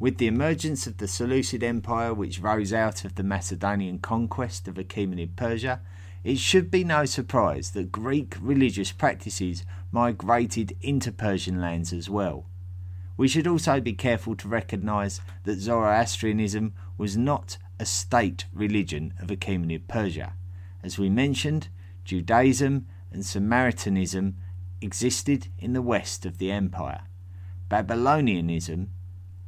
With 0.00 0.16
the 0.16 0.28
emergence 0.28 0.86
of 0.86 0.96
the 0.96 1.06
Seleucid 1.06 1.62
Empire, 1.62 2.14
which 2.14 2.40
rose 2.40 2.72
out 2.72 3.04
of 3.04 3.16
the 3.16 3.22
Macedonian 3.22 3.98
conquest 3.98 4.66
of 4.66 4.76
Achaemenid 4.76 5.36
Persia, 5.36 5.82
it 6.24 6.38
should 6.38 6.70
be 6.70 6.84
no 6.84 7.04
surprise 7.04 7.72
that 7.72 7.92
Greek 7.92 8.34
religious 8.40 8.92
practices 8.92 9.62
migrated 9.92 10.74
into 10.80 11.12
Persian 11.12 11.60
lands 11.60 11.92
as 11.92 12.08
well. 12.08 12.46
We 13.18 13.28
should 13.28 13.46
also 13.46 13.78
be 13.78 13.92
careful 13.92 14.34
to 14.36 14.48
recognize 14.48 15.20
that 15.44 15.58
Zoroastrianism 15.58 16.72
was 16.96 17.18
not 17.18 17.58
a 17.78 17.84
state 17.84 18.46
religion 18.54 19.12
of 19.20 19.28
Achaemenid 19.28 19.86
Persia. 19.86 20.32
As 20.82 20.98
we 20.98 21.10
mentioned, 21.10 21.68
Judaism 22.06 22.86
and 23.12 23.26
Samaritanism 23.26 24.38
existed 24.80 25.48
in 25.58 25.74
the 25.74 25.82
west 25.82 26.24
of 26.24 26.38
the 26.38 26.50
empire. 26.50 27.02
Babylonianism 27.68 28.88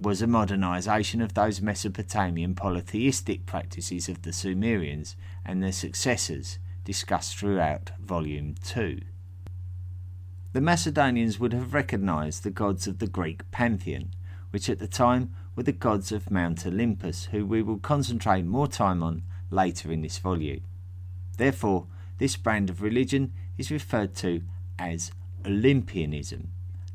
was 0.03 0.21
a 0.21 0.27
modernization 0.27 1.21
of 1.21 1.35
those 1.35 1.63
Mesopotamian 1.63 2.55
polytheistic 2.55 3.47
practices 3.47 4.09
of 4.09 4.23
the 4.23 4.33
Sumerians 4.33 5.15
and 5.45 5.63
their 5.63 5.73
successors 5.73 6.59
discussed 6.85 7.37
throughout 7.37 7.93
Volume 8.01 8.57
2. 8.65 9.01
The 10.53 10.61
Macedonians 10.61 11.39
would 11.39 11.53
have 11.53 11.73
recognized 11.73 12.43
the 12.43 12.51
gods 12.51 12.89
of 12.89 12.99
the 12.99 13.07
Greek 13.07 13.49
pantheon, 13.53 14.11
which 14.51 14.69
at 14.69 14.81
the 14.81 14.89
time 14.89 15.33
were 15.55 15.63
the 15.63 15.73
gods 15.73 16.11
of 16.11 16.33
Mount 16.33 16.67
Olympus, 16.67 17.27
who 17.27 17.47
we 17.47 17.63
will 17.63 17.79
concentrate 17.79 18.45
more 18.45 18.67
time 18.67 19.03
on 19.03 19.23
later 19.51 19.93
in 19.93 20.03
this 20.03 20.19
volume. 20.19 20.63
Therefore, 21.37 21.87
this 22.19 22.37
brand 22.37 22.69
of 22.69 22.83
religion 22.83 23.33
is 23.57 23.71
referred 23.71 24.15
to 24.17 24.43
as 24.79 25.13
Olympianism, 25.47 26.49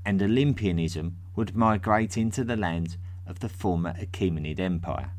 and 0.05 0.21
Olympianism 0.21 1.17
would 1.37 1.55
migrate 1.55 2.17
into 2.17 2.43
the 2.43 2.57
lands 2.57 2.97
of 3.27 3.39
the 3.39 3.47
former 3.47 3.93
Achaemenid 3.93 4.59
Empire. 4.59 5.11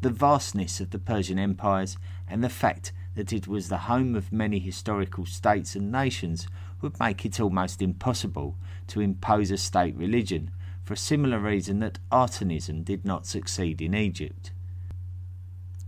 The 0.00 0.10
vastness 0.10 0.80
of 0.80 0.90
the 0.90 1.00
Persian 1.00 1.36
empires 1.36 1.96
and 2.28 2.44
the 2.44 2.48
fact 2.48 2.92
that 3.16 3.32
it 3.32 3.48
was 3.48 3.68
the 3.68 3.78
home 3.78 4.14
of 4.14 4.32
many 4.32 4.60
historical 4.60 5.26
states 5.26 5.74
and 5.74 5.90
nations 5.90 6.46
would 6.80 7.00
make 7.00 7.26
it 7.26 7.40
almost 7.40 7.82
impossible 7.82 8.56
to 8.86 9.00
impose 9.00 9.50
a 9.50 9.56
state 9.56 9.96
religion 9.96 10.52
for 10.84 10.94
a 10.94 10.98
similar 10.98 11.40
reason 11.40 11.80
that 11.80 11.98
Atenism 12.12 12.84
did 12.84 13.04
not 13.04 13.26
succeed 13.26 13.82
in 13.82 13.94
Egypt. 13.96 14.52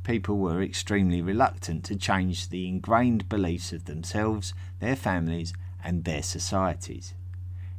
People 0.03 0.39
were 0.39 0.63
extremely 0.63 1.23
reluctant 1.23 1.85
to 1.85 1.95
change 1.95 2.49
the 2.49 2.67
ingrained 2.67 3.29
beliefs 3.29 3.73
of 3.73 3.85
themselves, 3.85 4.53
their 4.81 4.97
families, 4.97 5.53
and 5.85 6.03
their 6.03 6.25
societies. 6.25 7.15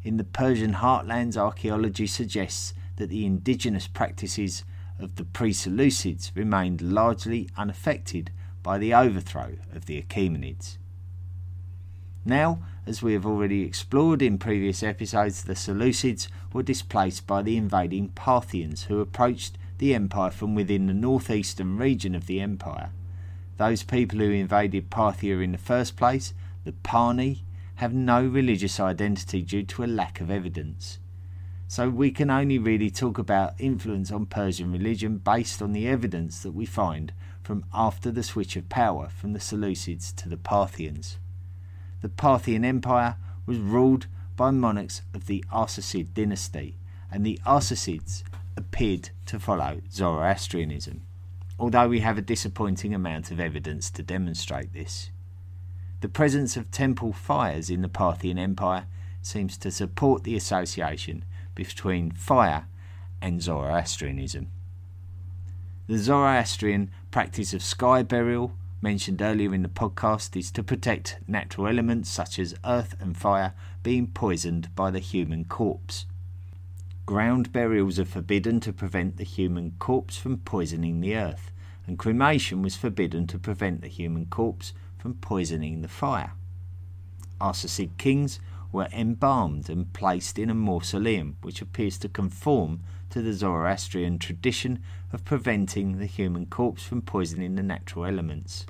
In 0.04 0.18
the 0.18 0.24
Persian 0.24 0.76
heartlands, 0.76 1.36
archaeology 1.36 2.08
suggests 2.08 2.74
that 2.96 3.10
the 3.10 3.26
indigenous 3.26 3.88
practices 3.88 4.64
of 4.98 5.16
the 5.16 5.26
pre 5.26 5.52
Seleucids 5.52 6.32
remained 6.36 6.82
largely 6.82 7.50
unaffected 7.58 8.32
by 8.64 8.78
the 8.78 8.94
overthrow 8.94 9.58
of 9.74 9.86
the 9.86 10.02
Achaemenids. 10.02 10.78
Now, 12.26 12.60
as 12.86 13.02
we 13.02 13.14
have 13.14 13.26
already 13.26 13.64
explored 13.64 14.22
in 14.22 14.38
previous 14.38 14.84
episodes, 14.84 15.44
the 15.44 15.54
Seleucids 15.54 16.28
were 16.54 16.64
displaced 16.64 17.28
by 17.28 17.42
the 17.42 17.58
invading 17.58 18.10
Parthians 18.10 18.84
who 18.84 19.00
approached 19.00 19.58
the 19.78 19.96
empire 19.96 20.32
from 20.32 20.56
within 20.56 20.88
the 20.88 20.94
northeastern 20.94 21.78
region 21.78 22.16
of 22.16 22.26
the 22.26 22.42
empire. 22.42 22.92
Those 23.58 23.84
people 23.84 24.20
who 24.20 24.32
invaded 24.32 24.90
Parthia 24.90 25.42
in 25.42 25.52
the 25.52 25.58
first 25.58 25.96
place, 25.96 26.34
the 26.64 26.72
Parni, 26.72 27.40
have 27.80 27.94
no 27.94 28.26
religious 28.26 28.80
identity 28.80 29.42
due 29.42 29.64
to 29.64 29.84
a 29.84 29.88
lack 29.88 30.22
of 30.22 30.32
evidence. 30.32 31.00
So 31.68 31.90
we 31.90 32.12
can 32.12 32.30
only 32.30 32.58
really 32.58 32.90
talk 32.90 33.18
about 33.18 33.60
influence 33.60 34.12
on 34.12 34.26
Persian 34.26 34.72
religion 34.72 35.18
based 35.18 35.62
on 35.62 35.74
the 35.74 35.88
evidence 35.88 36.42
that 36.44 36.54
we 36.54 36.66
find 36.66 37.12
from 37.44 37.66
after 37.74 38.12
the 38.12 38.24
switch 38.24 38.56
of 38.56 38.70
power 38.70 39.10
from 39.10 39.34
the 39.34 39.40
Seleucids 39.40 40.16
to 40.16 40.30
the 40.30 40.38
Parthians 40.38 41.18
the 42.02 42.10
Parthian 42.10 42.64
Empire 42.64 43.18
was 43.46 43.58
ruled 43.58 44.08
by 44.36 44.52
monarchs 44.52 45.02
of 45.14 45.26
the 45.26 45.44
Arsacid 45.52 46.14
dynasty, 46.14 46.78
and 47.12 47.26
the 47.26 47.40
Arsacids 47.46 48.24
appeared 48.56 49.10
to 49.26 49.40
follow 49.40 49.82
Zoroastrianism, 49.92 51.02
although 51.60 51.90
we 51.90 52.00
have 52.00 52.18
a 52.18 52.22
disappointing 52.22 52.94
amount 52.94 53.32
of 53.32 53.40
evidence 53.40 53.90
to 53.92 54.04
demonstrate 54.04 54.74
this. 54.74 55.12
The 56.02 56.10
presence 56.10 56.56
of 56.56 56.72
temple 56.72 57.12
fires 57.12 57.70
in 57.70 57.82
the 57.82 57.90
Parthian 57.90 58.40
Empire 58.40 58.86
seems 59.22 59.58
to 59.58 59.70
support 59.70 60.24
the 60.24 60.36
association 60.36 61.26
between 61.56 62.12
fire 62.12 62.68
and 63.22 63.42
Zoroastrianism. 63.42 64.48
The 65.88 65.98
Zoroastrian 65.98 66.90
practice 67.12 67.54
of 67.54 67.62
sky 67.62 68.04
burial 68.04 68.54
mentioned 68.82 69.22
earlier 69.22 69.54
in 69.54 69.62
the 69.62 69.68
podcast 69.68 70.38
is 70.38 70.52
to 70.52 70.64
protect 70.64 71.18
natural 71.28 71.68
elements 71.68 72.10
such 72.10 72.40
as 72.40 72.56
earth 72.64 72.96
and 73.02 73.18
fire 73.18 73.54
being 73.84 74.08
poisoned 74.08 74.74
by 74.76 74.92
the 74.92 75.00
human 75.00 75.44
corpse. 75.44 76.06
Ground 77.06 77.52
burials 77.52 78.00
are 78.00 78.06
forbidden 78.06 78.62
to 78.62 78.72
prevent 78.72 79.18
the 79.18 79.26
human 79.26 79.74
corpse 79.80 80.16
from 80.16 80.38
poisoning 80.38 81.02
the 81.02 81.16
earth, 81.16 81.52
and 81.86 82.00
cremation 82.00 82.62
was 82.62 82.78
forbidden 82.78 83.28
to 83.28 83.38
prevent 83.38 83.82
the 83.82 83.88
human 83.88 84.28
corpse 84.28 84.72
from 85.00 85.16
poisoning 85.16 85.82
the 85.82 85.88
fire. 85.88 86.34
Arsacid 87.40 87.98
kings 87.98 88.40
were 88.72 88.90
embalmed 88.94 89.70
and 89.70 89.92
placed 89.94 90.38
in 90.38 90.50
a 90.50 90.54
mausoleum, 90.54 91.38
which 91.42 91.62
appears 91.62 91.98
to 91.98 92.10
conform 92.10 92.82
to 93.10 93.22
the 93.22 93.34
Zoroastrian 93.34 94.20
tradition 94.20 94.84
of 95.12 95.26
preventing 95.26 95.98
the 95.98 96.06
human 96.06 96.46
corpse 96.46 96.84
from 96.84 97.02
poisoning 97.02 97.56
the 97.56 97.64
natural 97.64 98.06
elements. 98.06 98.66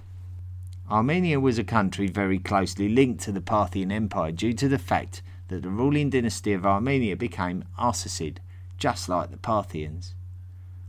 Armenia 0.89 1.39
was 1.39 1.60
a 1.60 1.63
country 1.63 2.08
very 2.08 2.39
closely 2.39 2.88
linked 2.88 3.22
to 3.24 3.32
the 3.32 3.42
Parthian 3.42 3.92
Empire 3.92 4.32
due 4.32 4.54
to 4.54 4.70
the 4.70 4.80
fact 4.80 5.22
that 5.50 5.63
the 5.63 5.70
ruling 5.70 6.10
dynasty 6.10 6.54
of 6.54 6.65
Armenia 6.65 7.15
became 7.15 7.65
Arsacid, 7.78 8.38
just 8.78 9.10
like 9.10 9.32
the 9.32 9.38
Parthians. 9.38 10.13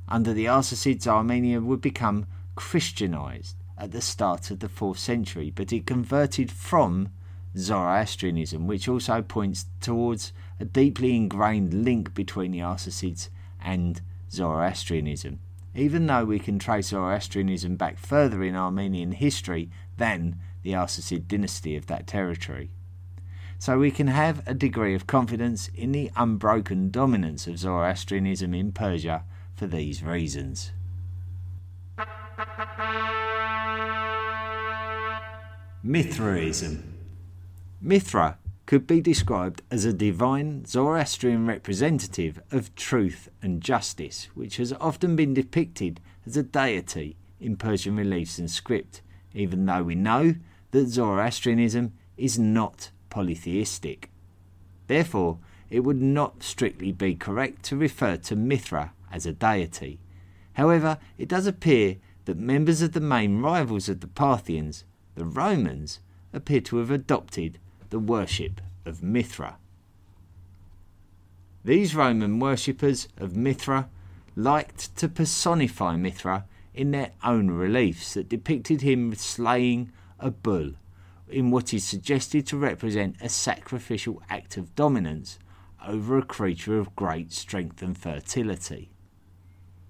Under 0.06 0.32
the 0.32 0.44
Arsacids, 0.44 1.06
Armenia 1.06 1.60
would 1.60 1.80
become 1.80 2.26
Christianized 2.54 3.56
at 3.80 3.92
the 3.92 4.00
start 4.02 4.50
of 4.50 4.60
the 4.60 4.68
4th 4.68 4.98
century, 4.98 5.50
but 5.50 5.72
it 5.72 5.86
converted 5.86 6.52
from 6.52 7.08
Zoroastrianism, 7.56 8.66
which 8.66 8.86
also 8.86 9.22
points 9.22 9.66
towards 9.80 10.32
a 10.60 10.64
deeply 10.64 11.16
ingrained 11.16 11.72
link 11.72 12.14
between 12.14 12.52
the 12.52 12.58
Arsacids 12.58 13.30
and 13.60 14.02
Zoroastrianism. 14.30 15.40
Even 15.74 16.06
though 16.06 16.24
we 16.24 16.38
can 16.38 16.58
trace 16.58 16.88
Zoroastrianism 16.88 17.76
back 17.76 17.96
further 17.98 18.44
in 18.44 18.54
Armenian 18.54 19.12
history 19.12 19.70
than 19.96 20.38
the 20.62 20.72
Arsacid 20.72 21.26
dynasty 21.26 21.74
of 21.74 21.86
that 21.86 22.06
territory. 22.06 22.70
So 23.58 23.78
we 23.78 23.90
can 23.90 24.08
have 24.08 24.46
a 24.46 24.54
degree 24.54 24.94
of 24.94 25.06
confidence 25.06 25.68
in 25.68 25.92
the 25.92 26.10
unbroken 26.16 26.90
dominance 26.90 27.46
of 27.46 27.58
Zoroastrianism 27.58 28.54
in 28.54 28.72
Persia 28.72 29.24
for 29.54 29.66
these 29.66 30.02
reasons. 30.02 30.72
Mithraism 35.82 36.92
Mithra 37.80 38.36
could 38.66 38.86
be 38.86 39.00
described 39.00 39.62
as 39.70 39.86
a 39.86 39.94
divine 39.94 40.66
Zoroastrian 40.66 41.46
representative 41.46 42.38
of 42.50 42.74
truth 42.74 43.30
and 43.40 43.62
justice, 43.62 44.28
which 44.34 44.58
has 44.58 44.74
often 44.74 45.16
been 45.16 45.32
depicted 45.32 45.98
as 46.26 46.36
a 46.36 46.42
deity 46.42 47.16
in 47.40 47.56
Persian 47.56 47.96
reliefs 47.96 48.38
and 48.38 48.50
script, 48.50 49.00
even 49.32 49.64
though 49.64 49.82
we 49.82 49.94
know 49.94 50.34
that 50.72 50.88
Zoroastrianism 50.88 51.94
is 52.18 52.38
not 52.38 52.90
polytheistic. 53.08 54.10
Therefore, 54.86 55.38
it 55.70 55.80
would 55.80 56.02
not 56.02 56.42
strictly 56.42 56.92
be 56.92 57.14
correct 57.14 57.62
to 57.64 57.76
refer 57.76 58.18
to 58.18 58.36
Mithra 58.36 58.92
as 59.10 59.24
a 59.24 59.32
deity. 59.32 59.98
However, 60.52 60.98
it 61.16 61.28
does 61.28 61.46
appear 61.46 61.96
that 62.26 62.36
members 62.36 62.82
of 62.82 62.92
the 62.92 63.00
main 63.00 63.40
rivals 63.40 63.88
of 63.88 64.00
the 64.00 64.08
Parthians, 64.08 64.84
the 65.20 65.26
Romans, 65.26 66.00
appear 66.32 66.62
to 66.62 66.78
have 66.78 66.90
adopted 66.90 67.58
the 67.90 67.98
worship 67.98 68.58
of 68.86 69.02
Mithra. 69.02 69.58
These 71.62 71.94
Roman 71.94 72.38
worshippers 72.38 73.06
of 73.18 73.36
Mithra 73.36 73.90
liked 74.34 74.96
to 74.96 75.10
personify 75.10 75.96
Mithra 75.96 76.46
in 76.72 76.90
their 76.90 77.10
own 77.22 77.50
reliefs 77.50 78.14
that 78.14 78.30
depicted 78.30 78.80
him 78.80 79.14
slaying 79.14 79.92
a 80.18 80.30
bull 80.30 80.72
in 81.28 81.50
what 81.50 81.74
is 81.74 81.84
suggested 81.84 82.46
to 82.46 82.56
represent 82.56 83.16
a 83.20 83.28
sacrificial 83.28 84.22
act 84.30 84.56
of 84.56 84.74
dominance 84.74 85.38
over 85.86 86.16
a 86.16 86.22
creature 86.22 86.78
of 86.78 86.96
great 86.96 87.30
strength 87.30 87.82
and 87.82 87.98
fertility. 87.98 88.88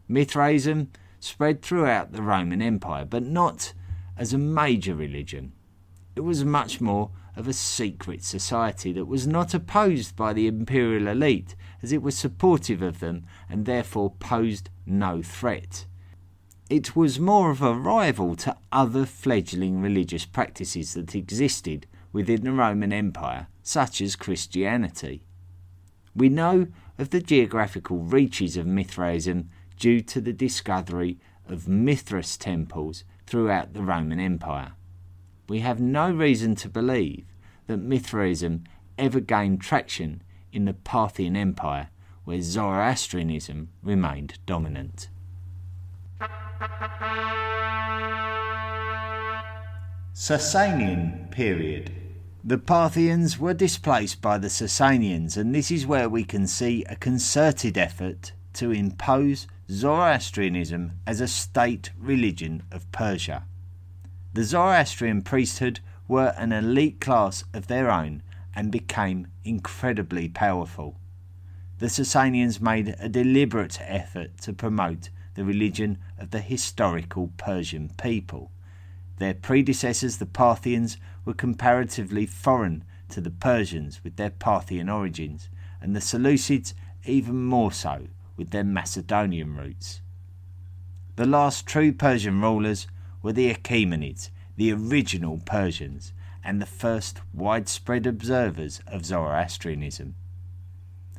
Mithraism 0.09 0.91
spread 1.21 1.63
throughout 1.63 2.11
the 2.11 2.23
Roman 2.23 2.61
Empire, 2.61 3.05
but 3.05 3.23
not 3.23 3.75
as 4.21 4.35
a 4.35 4.39
major 4.39 4.95
religion. 4.95 5.51
It 6.15 6.21
was 6.21 6.45
much 6.45 6.79
more 6.79 7.11
of 7.35 7.49
a 7.49 7.55
secret 7.55 8.23
society 8.23 8.93
that 8.93 9.07
was 9.07 9.27
not 9.27 9.55
opposed 9.55 10.15
by 10.15 10.35
the 10.35 10.47
imperial 10.47 11.09
elite, 11.09 11.57
as 11.83 11.91
it 11.91 12.03
was 12.03 12.19
supportive 12.19 12.83
of 12.83 13.01
them 13.01 13.25
and 13.49 13.65
therefore 13.65 14.11
posed 14.11 14.69
no 14.85 15.23
threat. 15.23 15.87
It 16.69 16.95
was 16.95 17.19
more 17.19 17.51
of 17.51 17.63
a 17.63 17.73
rival 17.73 18.37
to 18.37 18.57
other 18.71 19.07
fledgling 19.07 19.81
religious 19.81 20.27
practices 20.27 20.93
that 20.95 21.15
existed 21.15 21.87
within 22.13 22.45
the 22.45 22.53
Roman 22.53 22.93
Empire, 22.93 23.47
such 23.63 24.03
as 24.03 24.17
Christianity. 24.17 25.23
We 26.15 26.29
know 26.29 26.67
of 26.99 27.09
the 27.09 27.23
geographical 27.23 28.01
reaches 28.01 28.59
of 28.59 28.67
Mithraism 28.67 29.49
due 29.79 30.03
to 30.03 30.21
the 30.21 30.35
discovery 30.35 31.19
of 31.49 31.67
Mithras 31.67 32.37
temples 32.37 33.05
throughout 33.31 33.75
the 33.75 33.83
Roman 33.83 34.19
Empire. 34.19 34.73
We 35.49 35.61
have 35.61 35.79
no 35.79 36.11
reason 36.11 36.57
to 36.57 36.69
believe 36.69 37.27
that 37.69 37.77
Mithraism 37.77 38.65
ever 38.99 39.21
gained 39.21 39.61
traction 39.61 40.23
in 40.53 40.65
the 40.65 40.75
Parthian 40.75 41.37
Empire, 41.37 41.91
where 42.25 42.43
Zoroastrianism 42.43 43.69
remained 43.85 44.41
dominant. 44.47 45.11
Sasanian 50.13 51.31
period. 51.31 51.93
The 52.43 52.59
Parthians 52.59 53.39
were 53.39 53.55
displaced 53.55 54.21
by 54.21 54.39
the 54.39 54.49
Sasanians, 54.49 55.37
and 55.37 55.55
this 55.55 55.71
is 55.71 55.87
where 55.87 56.09
we 56.09 56.25
can 56.25 56.49
see 56.49 56.85
a 56.89 56.97
concerted 56.97 57.79
effort 57.79 58.33
to 58.55 58.73
impose 58.73 59.47
Zoroastrianism 59.71 60.95
as 61.07 61.21
a 61.21 61.29
state 61.29 61.91
religion 61.97 62.65
of 62.73 62.91
Persia. 62.91 63.45
The 64.35 64.43
Zoroastrian 64.43 65.23
priesthood 65.23 65.79
were 66.09 66.35
an 66.37 66.51
elite 66.51 67.01
class 67.01 67.45
of 67.55 67.69
their 67.69 67.89
own 67.89 68.25
and 68.53 68.73
became 68.73 69.29
incredibly 69.45 70.29
powerful. 70.29 70.99
The 71.79 71.87
Sasanians 71.87 72.61
made 72.61 72.97
a 72.99 73.09
deliberate 73.09 73.81
effort 73.83 74.39
to 74.39 74.53
promote 74.53 75.09
the 75.35 75.45
religion 75.45 75.99
of 76.19 76.33
the 76.33 76.41
historical 76.41 77.31
Persian 77.37 77.91
people. 77.91 78.51
Their 79.19 79.35
predecessors, 79.35 80.17
the 80.17 80.27
Parthians, 80.27 80.97
were 81.25 81.33
comparatively 81.33 82.27
foreign 82.27 82.83
to 83.11 83.21
the 83.21 83.31
Persians 83.31 84.03
with 84.03 84.17
their 84.17 84.31
Parthian 84.31 84.89
origins, 84.89 85.49
and 85.81 85.95
the 85.95 86.01
Seleucids 86.01 86.75
even 87.05 87.45
more 87.45 87.71
so 87.71 88.09
with 88.41 88.51
their 88.53 88.65
Macedonian 88.65 89.55
roots. 89.55 90.01
The 91.17 91.27
last 91.27 91.67
true 91.67 91.93
Persian 91.93 92.41
rulers 92.41 92.87
were 93.23 93.35
the 93.35 93.53
Achaemenids, 93.53 94.31
the 94.57 94.73
original 94.73 95.43
Persians, 95.45 96.15
and 96.43 96.59
the 96.59 96.65
first 96.65 97.21
widespread 97.35 98.07
observers 98.07 98.81
of 98.87 99.05
Zoroastrianism. 99.05 100.15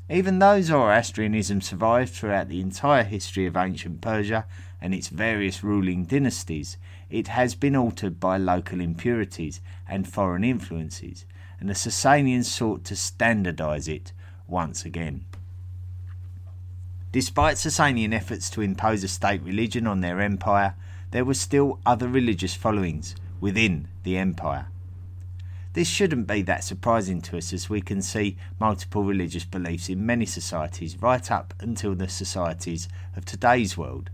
Even 0.10 0.40
though 0.40 0.62
Zoroastrianism 0.62 1.62
survived 1.62 2.12
throughout 2.12 2.50
the 2.50 2.60
entire 2.60 3.04
history 3.04 3.46
of 3.46 3.56
ancient 3.56 4.02
Persia 4.02 4.48
and 4.82 4.96
its 4.96 5.10
various 5.10 5.64
ruling 5.64 6.06
dynasties, 6.06 6.78
it 7.12 7.28
has 7.28 7.54
been 7.54 7.76
altered 7.76 8.20
by 8.20 8.38
local 8.38 8.82
impurities 8.82 9.62
and 9.88 10.12
foreign 10.12 10.44
influences, 10.44 11.28
and 11.60 11.70
the 11.70 11.76
Sasanians 11.76 12.46
sought 12.46 12.84
to 12.86 12.96
standardize 12.96 13.88
it 13.88 14.12
once 14.48 14.86
again. 14.86 15.26
Despite 17.12 17.58
Sasanian 17.58 18.14
efforts 18.14 18.50
to 18.52 18.62
impose 18.62 19.04
a 19.04 19.10
state 19.10 19.42
religion 19.44 19.86
on 19.86 20.00
their 20.00 20.22
empire, 20.22 20.76
there 21.12 21.26
were 21.26 21.34
still 21.34 21.80
other 21.86 22.08
religious 22.08 22.56
followings 22.56 23.16
within 23.42 23.90
the 24.04 24.18
empire. 24.18 24.68
This 25.74 25.90
shouldn't 25.90 26.28
be 26.28 26.42
that 26.44 26.64
surprising 26.64 27.22
to 27.24 27.38
us 27.38 27.52
as 27.52 27.70
we 27.70 27.82
can 27.82 28.02
see 28.02 28.38
multiple 28.60 29.04
religious 29.04 29.44
beliefs 29.44 29.90
in 29.90 30.06
many 30.06 30.26
societies 30.26 31.02
right 31.02 31.30
up 31.30 31.54
until 31.60 31.96
the 31.96 32.08
societies 32.08 32.88
of 33.16 33.26
today's 33.26 33.78
world. 33.78 34.10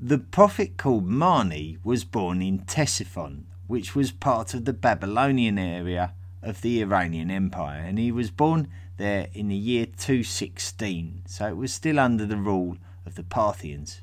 The 0.00 0.18
prophet 0.18 0.76
called 0.76 1.06
Mani 1.06 1.78
was 1.82 2.04
born 2.04 2.40
in 2.40 2.60
Ctesiphon, 2.60 3.44
which 3.66 3.96
was 3.96 4.12
part 4.12 4.54
of 4.54 4.64
the 4.64 4.72
Babylonian 4.72 5.58
area 5.58 6.12
of 6.42 6.62
the 6.62 6.80
Iranian 6.80 7.30
Empire, 7.30 7.80
and 7.80 7.98
he 7.98 8.12
was 8.12 8.30
born 8.30 8.68
there 8.96 9.28
in 9.32 9.48
the 9.48 9.56
year 9.56 9.86
216, 9.86 11.22
so 11.26 11.48
it 11.48 11.56
was 11.56 11.72
still 11.72 11.98
under 11.98 12.26
the 12.26 12.36
rule 12.36 12.76
of 13.06 13.14
the 13.14 13.22
Parthians. 13.22 14.00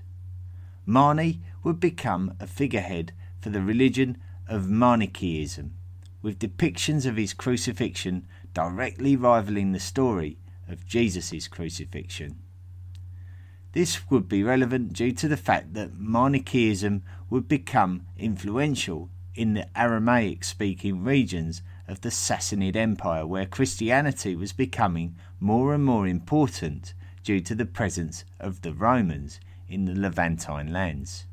Mani 0.86 1.42
would 1.64 1.80
become 1.80 2.34
a 2.40 2.48
figurehead 2.48 3.12
for 3.40 3.50
the 3.50 3.62
religion 3.62 4.18
of 4.48 4.70
Manichaeism, 4.70 5.74
with 6.22 6.40
depictions 6.40 7.06
of 7.06 7.18
his 7.18 7.34
crucifixion 7.34 8.28
directly 8.54 9.16
rivaling 9.16 9.72
the 9.72 9.80
story 9.80 10.38
of 10.68 10.86
Jesus' 10.86 11.48
crucifixion. 11.48 12.40
This 13.74 14.10
would 14.10 14.30
be 14.30 14.42
relevant 14.42 14.94
due 14.94 15.12
to 15.12 15.28
the 15.28 15.38
fact 15.38 15.74
that 15.74 16.00
Manichaeism 16.00 17.04
would 17.30 17.48
become 17.48 18.06
influential 18.18 19.10
in 19.36 19.54
the 19.54 19.68
Aramaic 19.78 20.44
speaking 20.46 21.04
regions 21.04 21.62
of 21.88 22.02
the 22.02 22.10
Sassanid 22.10 22.76
Empire, 22.76 23.26
where 23.26 23.46
Christianity 23.46 24.36
was 24.36 24.54
becoming 24.54 25.16
more 25.40 25.74
and 25.74 25.84
more 25.84 26.08
important 26.08 26.94
due 27.24 27.40
to 27.42 27.56
the 27.56 27.66
presence 27.66 28.24
of 28.40 28.62
the 28.62 28.74
Romans 28.74 29.40
in 29.68 29.86
the 29.86 29.96
Levantine 29.96 30.72
lands. 30.72 31.26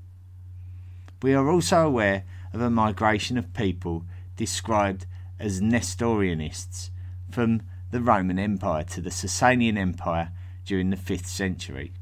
We 1.22 1.34
are 1.34 1.48
also 1.48 1.86
aware 1.86 2.24
of 2.52 2.60
a 2.60 2.70
migration 2.70 3.38
of 3.38 3.54
people 3.54 4.04
described 4.36 5.06
as 5.38 5.60
Nestorianists 5.60 6.90
from 7.30 7.62
the 7.90 8.00
Roman 8.00 8.38
Empire 8.38 8.84
to 8.84 9.00
the 9.00 9.10
Sasanian 9.10 9.76
Empire 9.76 10.32
during 10.64 10.90
the 10.90 10.96
5th 10.96 11.26
century. 11.26 11.92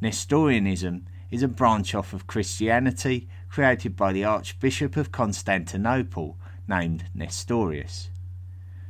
Nestorianism 0.00 1.06
is 1.30 1.42
a 1.42 1.48
branch 1.48 1.94
off 1.94 2.12
of 2.12 2.26
Christianity 2.26 3.28
created 3.50 3.96
by 3.96 4.12
the 4.12 4.24
Archbishop 4.24 4.96
of 4.96 5.12
Constantinople 5.12 6.38
named 6.68 7.04
Nestorius. 7.14 8.10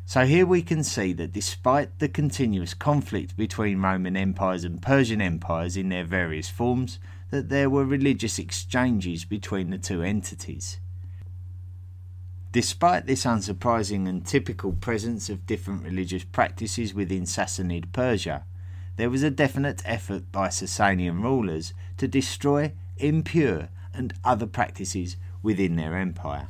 So 0.04 0.24
here 0.24 0.46
we 0.46 0.62
can 0.62 0.82
see 0.82 1.12
that 1.12 1.32
despite 1.32 1.98
the 1.98 2.08
continuous 2.08 2.72
conflict 2.72 3.36
between 3.36 3.82
Roman 3.82 4.16
empires 4.16 4.64
and 4.64 4.80
Persian 4.80 5.20
empires 5.20 5.76
in 5.76 5.90
their 5.90 6.04
various 6.04 6.48
forms, 6.48 6.98
that 7.30 7.50
there 7.50 7.68
were 7.68 7.84
religious 7.84 8.38
exchanges 8.38 9.26
between 9.26 9.70
the 9.70 9.76
two 9.76 10.02
entities. 10.02 10.78
Despite 12.52 13.06
this 13.06 13.26
unsurprising 13.26 14.08
and 14.08 14.26
typical 14.26 14.72
presence 14.72 15.28
of 15.28 15.46
different 15.46 15.84
religious 15.84 16.24
practices 16.24 16.94
within 16.94 17.24
Sassanid 17.24 17.92
Persia, 17.92 18.44
there 18.96 19.10
was 19.10 19.22
a 19.22 19.30
definite 19.30 19.82
effort 19.84 20.32
by 20.32 20.48
Sasanian 20.48 21.22
rulers 21.22 21.74
to 21.98 22.08
destroy 22.08 22.72
impure 22.96 23.68
and 23.92 24.14
other 24.24 24.46
practices 24.46 25.16
within 25.42 25.76
their 25.76 25.96
empire. 25.96 26.48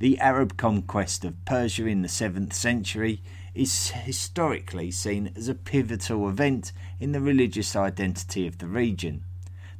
The 0.00 0.18
Arab 0.18 0.56
conquest 0.56 1.26
of 1.26 1.44
Persia 1.44 1.84
in 1.84 2.00
the 2.00 2.08
7th 2.08 2.54
century 2.54 3.20
is 3.54 3.90
historically 3.90 4.90
seen 4.90 5.30
as 5.36 5.46
a 5.46 5.54
pivotal 5.54 6.26
event 6.26 6.72
in 6.98 7.12
the 7.12 7.20
religious 7.20 7.76
identity 7.76 8.46
of 8.46 8.56
the 8.56 8.66
region. 8.66 9.24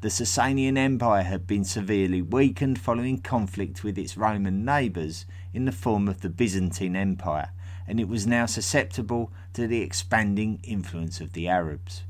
The 0.02 0.11
Sasanian 0.11 0.76
Empire 0.76 1.22
had 1.22 1.46
been 1.46 1.64
severely 1.64 2.20
weakened 2.20 2.78
following 2.78 3.22
conflict 3.22 3.83
with 3.83 3.96
its 3.96 4.18
Roman 4.18 4.62
neighbours 4.62 5.24
in 5.54 5.64
the 5.64 5.72
form 5.72 6.06
of 6.06 6.20
the 6.20 6.28
Byzantine 6.28 6.96
Empire, 6.96 7.52
and 7.88 7.98
it 7.98 8.06
was 8.06 8.26
now 8.26 8.44
susceptible 8.44 9.33
to 9.54 9.66
the 9.66 9.80
expanding 9.80 10.61
influence 10.62 11.22
of 11.22 11.33
the 11.33 11.48
Arabs. 11.48 12.02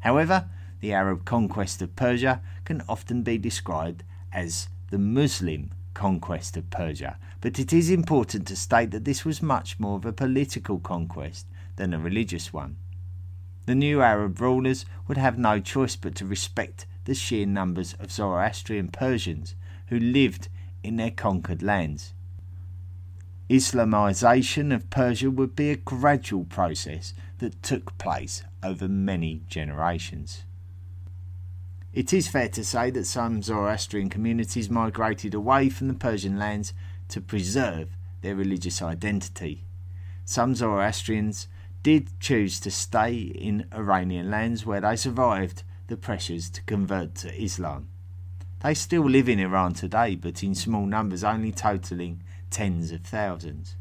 However, 0.00 0.50
the 0.80 0.92
Arab 0.92 1.24
conquest 1.24 1.80
of 1.80 1.96
Persia 1.96 2.42
can 2.66 2.82
often 2.86 3.22
be 3.22 3.38
described 3.38 4.04
as 4.30 4.68
the 4.90 4.98
Muslim 4.98 5.70
conquest 5.94 6.56
of 6.56 6.70
Persia, 6.70 7.18
but 7.40 7.58
it 7.58 7.72
is 7.72 7.90
important 7.90 8.46
to 8.48 8.56
state 8.56 8.90
that 8.90 9.04
this 9.04 9.24
was 9.24 9.42
much 9.42 9.78
more 9.78 9.96
of 9.96 10.04
a 10.04 10.12
political 10.12 10.78
conquest 10.78 11.46
than 11.76 11.92
a 11.92 11.98
religious 11.98 12.52
one. 12.52 12.76
The 13.66 13.74
new 13.74 14.00
Arab 14.00 14.40
rulers 14.40 14.84
would 15.06 15.16
have 15.16 15.38
no 15.38 15.60
choice 15.60 15.96
but 15.96 16.14
to 16.16 16.26
respect 16.26 16.86
the 17.04 17.14
sheer 17.14 17.46
numbers 17.46 17.94
of 18.00 18.10
Zoroastrian 18.10 18.88
Persians 18.88 19.54
who 19.88 19.98
lived 19.98 20.48
in 20.82 20.96
their 20.96 21.10
conquered 21.10 21.62
lands. 21.62 22.14
Islamization 23.48 24.72
of 24.72 24.90
Persia 24.90 25.30
would 25.30 25.56
be 25.56 25.70
a 25.70 25.76
gradual 25.76 26.44
process 26.44 27.14
that 27.38 27.62
took 27.62 27.98
place 27.98 28.44
over 28.62 28.86
many 28.88 29.42
generations. 29.48 30.44
It 31.92 32.12
is 32.12 32.28
fair 32.28 32.48
to 32.50 32.64
say 32.64 32.90
that 32.90 33.06
some 33.06 33.42
Zoroastrian 33.42 34.10
communities 34.10 34.70
migrated 34.70 35.34
away 35.34 35.68
from 35.68 35.88
the 35.88 35.94
Persian 35.94 36.38
lands 36.38 36.72
to 37.08 37.20
preserve 37.20 37.96
their 38.20 38.36
religious 38.36 38.80
identity. 38.80 39.64
Some 40.24 40.54
Zoroastrians 40.54 41.48
did 41.82 42.20
choose 42.20 42.60
to 42.60 42.70
stay 42.70 43.16
in 43.16 43.66
Iranian 43.72 44.30
lands 44.30 44.64
where 44.64 44.82
they 44.82 44.94
survived 44.94 45.64
the 45.88 45.96
pressures 45.96 46.48
to 46.50 46.62
convert 46.62 47.16
to 47.16 47.42
Islam. 47.42 47.88
They 48.62 48.74
still 48.74 49.08
live 49.08 49.28
in 49.28 49.40
Iran 49.40 49.72
today, 49.72 50.14
but 50.14 50.44
in 50.44 50.54
small 50.54 50.86
numbers, 50.86 51.24
only 51.24 51.50
totaling 51.50 52.22
tens 52.50 52.92
of 52.92 53.00
thousands. 53.00 53.74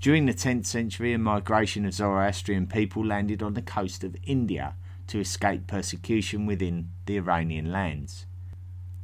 During 0.00 0.26
the 0.26 0.34
10th 0.34 0.66
century, 0.66 1.12
a 1.12 1.18
migration 1.18 1.86
of 1.86 1.94
Zoroastrian 1.94 2.68
people 2.68 3.04
landed 3.04 3.42
on 3.42 3.54
the 3.54 3.62
coast 3.62 4.04
of 4.04 4.14
India 4.22 4.76
to 5.08 5.20
escape 5.20 5.66
persecution 5.66 6.46
within 6.46 6.90
the 7.06 7.16
Iranian 7.16 7.70
lands. 7.70 8.26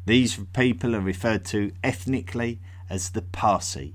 These 0.05 0.41
people 0.53 0.97
are 0.97 1.01
referred 1.01 1.45
to 1.47 1.73
ethnically 1.83 2.61
as 2.91 3.11
the 3.11 3.23
Parsi, 3.23 3.95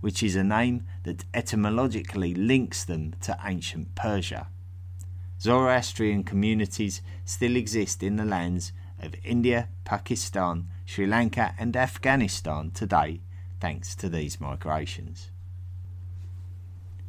which 0.00 0.22
is 0.22 0.36
a 0.36 0.44
name 0.44 0.86
that 1.02 1.24
etymologically 1.34 2.34
links 2.34 2.84
them 2.84 3.14
to 3.22 3.36
ancient 3.44 3.94
Persia. 3.94 4.48
Zoroastrian 5.40 6.24
communities 6.24 7.02
still 7.24 7.56
exist 7.56 8.02
in 8.02 8.16
the 8.16 8.24
lands 8.24 8.72
of 9.00 9.14
India, 9.24 9.68
Pakistan, 9.84 10.68
Sri 10.84 11.06
Lanka, 11.06 11.54
and 11.58 11.76
Afghanistan 11.76 12.70
today, 12.72 13.20
thanks 13.60 13.94
to 13.96 14.08
these 14.08 14.40
migrations. 14.40 15.30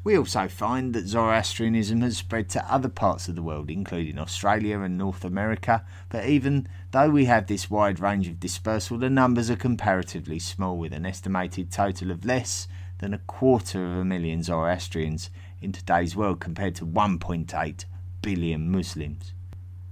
We 0.01 0.17
also 0.17 0.47
find 0.47 0.93
that 0.93 1.07
Zoroastrianism 1.07 2.01
has 2.01 2.17
spread 2.17 2.47
to 2.49 2.73
other 2.73 2.87
parts 2.87 3.27
of 3.27 3.35
the 3.35 3.43
world, 3.43 3.69
including 3.69 4.17
Australia 4.17 4.79
and 4.79 4.97
North 4.97 5.25
America, 5.25 5.83
but 6.07 6.25
even 6.25 6.67
though 6.91 7.09
we 7.09 7.25
have 7.25 7.47
this 7.47 7.69
wide 7.69 7.99
range 7.99 8.27
of 8.29 8.39
dispersal, 8.39 8.97
the 8.97 9.09
numbers 9.09 9.49
are 9.49 9.57
comparatively 9.57 10.39
small, 10.39 10.77
with 10.77 10.93
an 10.93 11.05
estimated 11.05 11.69
total 11.69 12.11
of 12.11 12.23
less 12.23 12.67
than 12.99 13.13
a 13.13 13.19
quarter 13.19 13.85
of 13.85 13.97
a 13.97 14.05
million 14.05 14.41
Zoroastrians 14.41 15.29
in 15.61 15.73
today's 15.73 16.15
world 16.15 16.39
compared 16.39 16.75
to 16.75 16.85
1.8 16.85 17.85
billion 18.21 18.71
Muslims. 18.71 19.33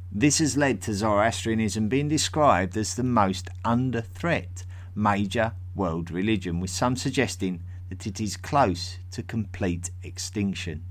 This 0.10 0.39
has 0.39 0.55
led 0.55 0.82
to 0.84 0.93
Zoroastrianism 0.93 1.89
being 1.89 2.08
described 2.08 2.78
as 2.78 2.95
the 2.95 3.03
most 3.03 3.49
under 3.66 3.99
threat 3.99 4.64
major 4.95 5.51
world 5.76 6.10
religion, 6.10 6.62
with 6.62 6.70
some 6.70 6.95
suggesting 6.95 7.62
that 7.90 8.06
it 8.06 8.20
is 8.20 8.38
close 8.38 8.98
to 9.12 9.24
complete 9.24 9.92
extinction. 10.04 10.84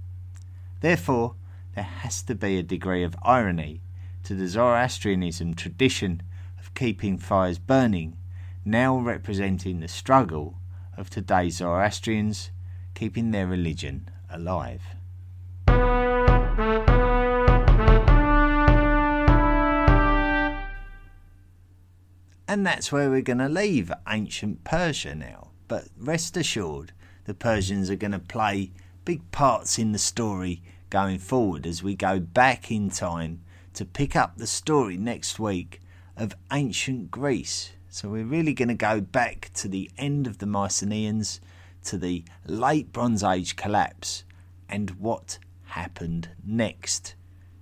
Therefore, 0.80 1.34
there 1.74 1.84
has 1.84 2.22
to 2.22 2.34
be 2.34 2.58
a 2.58 2.62
degree 2.62 3.02
of 3.02 3.16
irony 3.22 3.80
to 4.24 4.34
the 4.34 4.48
Zoroastrianism 4.48 5.54
tradition 5.54 6.22
of 6.58 6.74
keeping 6.74 7.18
fires 7.18 7.58
burning, 7.58 8.16
now 8.64 8.98
representing 8.98 9.80
the 9.80 9.88
struggle 9.88 10.58
of 10.96 11.10
today's 11.10 11.58
Zoroastrians 11.58 12.50
keeping 12.94 13.30
their 13.30 13.46
religion 13.46 14.08
alive. 14.30 14.82
And 22.48 22.64
that's 22.64 22.90
where 22.90 23.10
we're 23.10 23.22
going 23.22 23.38
to 23.38 23.48
leave 23.48 23.92
ancient 24.08 24.64
Persia 24.64 25.14
now. 25.14 25.45
But 25.68 25.88
rest 25.98 26.36
assured, 26.36 26.92
the 27.24 27.34
Persians 27.34 27.90
are 27.90 27.96
going 27.96 28.12
to 28.12 28.18
play 28.18 28.70
big 29.04 29.30
parts 29.32 29.78
in 29.78 29.92
the 29.92 29.98
story 29.98 30.62
going 30.90 31.18
forward 31.18 31.66
as 31.66 31.82
we 31.82 31.94
go 31.94 32.20
back 32.20 32.70
in 32.70 32.90
time 32.90 33.40
to 33.74 33.84
pick 33.84 34.14
up 34.14 34.36
the 34.36 34.46
story 34.46 34.96
next 34.96 35.38
week 35.38 35.80
of 36.16 36.34
ancient 36.52 37.10
Greece. 37.10 37.72
So 37.88 38.08
we're 38.08 38.24
really 38.24 38.54
going 38.54 38.68
to 38.68 38.74
go 38.74 39.00
back 39.00 39.50
to 39.54 39.68
the 39.68 39.90
end 39.98 40.26
of 40.26 40.38
the 40.38 40.46
Mycenaeans, 40.46 41.40
to 41.84 41.98
the 41.98 42.24
late 42.46 42.92
Bronze 42.92 43.22
Age 43.22 43.56
collapse, 43.56 44.24
and 44.68 44.90
what 44.92 45.38
happened 45.64 46.30
next. 46.44 47.14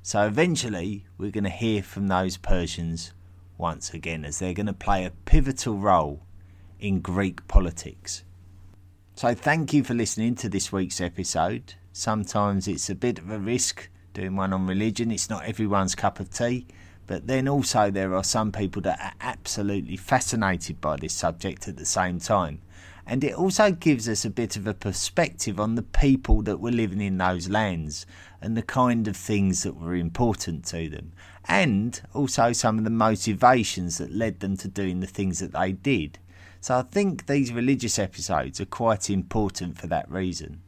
So 0.03 0.27
eventually, 0.27 1.07
we're 1.17 1.31
going 1.31 1.45
to 1.45 1.51
hear 1.51 1.83
from 1.83 2.09
those 2.09 2.37
Persians 2.37 3.13
once 3.57 3.95
again, 3.95 4.25
as 4.25 4.39
they're 4.39 4.53
going 4.53 4.67
to 4.67 4.73
play 4.73 5.05
a 5.05 5.11
pivotal 5.11 5.79
role 5.79 6.23
in 6.81 7.01
Greek 7.01 7.47
politics. 7.49 8.25
So, 9.15 9.35
thank 9.35 9.73
you 9.73 9.85
for 9.85 9.95
listening 9.95 10.35
to 10.37 10.49
this 10.49 10.73
week's 10.73 11.01
episode. 11.01 11.75
Sometimes 11.93 12.67
it's 12.67 12.91
a 12.91 12.95
bit 12.95 13.19
of 13.19 13.31
a 13.31 13.39
risk 13.39 13.89
doing 14.13 14.37
one 14.37 14.53
on 14.53 14.67
religion, 14.67 15.11
it's 15.11 15.29
not 15.29 15.45
everyone's 15.45 15.95
cup 15.95 16.21
of 16.21 16.31
tea. 16.31 16.67
But 17.07 17.27
then 17.27 17.49
also, 17.49 17.91
there 17.91 18.15
are 18.15 18.25
some 18.25 18.51
people 18.51 18.81
that 18.83 18.99
are 18.99 19.13
absolutely 19.21 19.97
fascinated 19.97 20.81
by 20.81 20.97
this 20.97 21.13
subject 21.13 21.69
at 21.69 21.77
the 21.77 21.85
same 21.85 22.19
time. 22.19 22.63
And 23.07 23.23
it 23.23 23.35
also 23.35 23.71
gives 23.71 24.09
us 24.09 24.25
a 24.25 24.31
bit 24.31 24.57
of 24.57 24.67
a 24.67 24.73
perspective 24.73 25.61
on 25.61 25.75
the 25.75 25.83
people 25.83 26.41
that 26.43 26.61
were 26.61 26.71
living 26.71 27.03
in 27.03 27.19
those 27.19 27.51
lands 27.51 28.07
and 28.41 28.57
the 28.57 28.63
kind 28.63 29.07
of 29.07 29.17
things 29.17 29.63
that 29.63 29.77
were 29.77 29.95
important 29.95 30.65
to 30.67 30.89
them, 30.89 31.13
and 31.47 32.01
also 32.15 32.53
some 32.53 32.79
of 32.79 32.85
the 32.85 32.91
motivations 32.91 33.99
that 33.99 34.11
led 34.11 34.41
them 34.41 34.57
to 34.57 34.69
doing 34.69 35.01
the 35.01 35.07
things 35.07 35.41
that 35.41 35.53
they 35.53 35.73
did. 35.73 36.19
So 36.65 36.79
I 36.79 36.81
think 36.81 37.27
these 37.27 37.53
religious 37.53 37.99
episodes 37.99 38.59
are 38.59 38.65
quite 38.65 39.11
important 39.11 39.77
for 39.77 39.87
that 39.89 40.11
reason. 40.11 40.63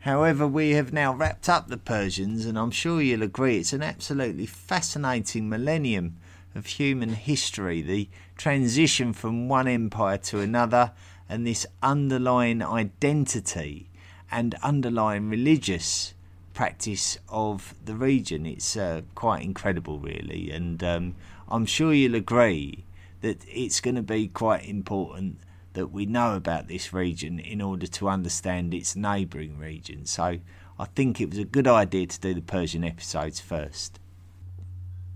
However, 0.00 0.44
we 0.44 0.70
have 0.70 0.92
now 0.92 1.14
wrapped 1.14 1.48
up 1.48 1.68
the 1.68 1.76
Persians, 1.76 2.44
and 2.44 2.58
I'm 2.58 2.72
sure 2.72 3.00
you'll 3.00 3.22
agree 3.22 3.58
it's 3.58 3.72
an 3.72 3.84
absolutely 3.84 4.44
fascinating 4.44 5.48
millennium 5.48 6.16
of 6.56 6.66
human 6.66 7.10
history 7.10 7.80
the 7.80 8.08
transition 8.36 9.12
from 9.12 9.48
one 9.48 9.68
empire 9.68 10.18
to 10.18 10.40
another, 10.40 10.90
and 11.28 11.46
this 11.46 11.64
underlying 11.80 12.60
identity 12.60 13.90
and 14.32 14.56
underlying 14.64 15.30
religious 15.30 16.12
practice 16.54 17.18
of 17.28 17.72
the 17.84 17.94
region. 17.94 18.46
It's 18.46 18.76
uh, 18.76 19.02
quite 19.14 19.44
incredible, 19.44 20.00
really, 20.00 20.50
and 20.50 20.82
um, 20.82 21.14
I'm 21.48 21.66
sure 21.66 21.94
you'll 21.94 22.16
agree 22.16 22.84
that 23.20 23.44
it's 23.48 23.80
going 23.80 23.96
to 23.96 24.02
be 24.02 24.28
quite 24.28 24.64
important 24.64 25.40
that 25.72 25.88
we 25.88 26.06
know 26.06 26.34
about 26.34 26.68
this 26.68 26.92
region 26.92 27.38
in 27.38 27.60
order 27.60 27.86
to 27.86 28.08
understand 28.08 28.74
its 28.74 28.96
neighbouring 28.96 29.58
regions. 29.58 30.10
So 30.10 30.38
I 30.78 30.84
think 30.94 31.20
it 31.20 31.30
was 31.30 31.38
a 31.38 31.44
good 31.44 31.66
idea 31.66 32.06
to 32.06 32.20
do 32.20 32.34
the 32.34 32.40
Persian 32.40 32.84
episodes 32.84 33.40
first. 33.40 33.98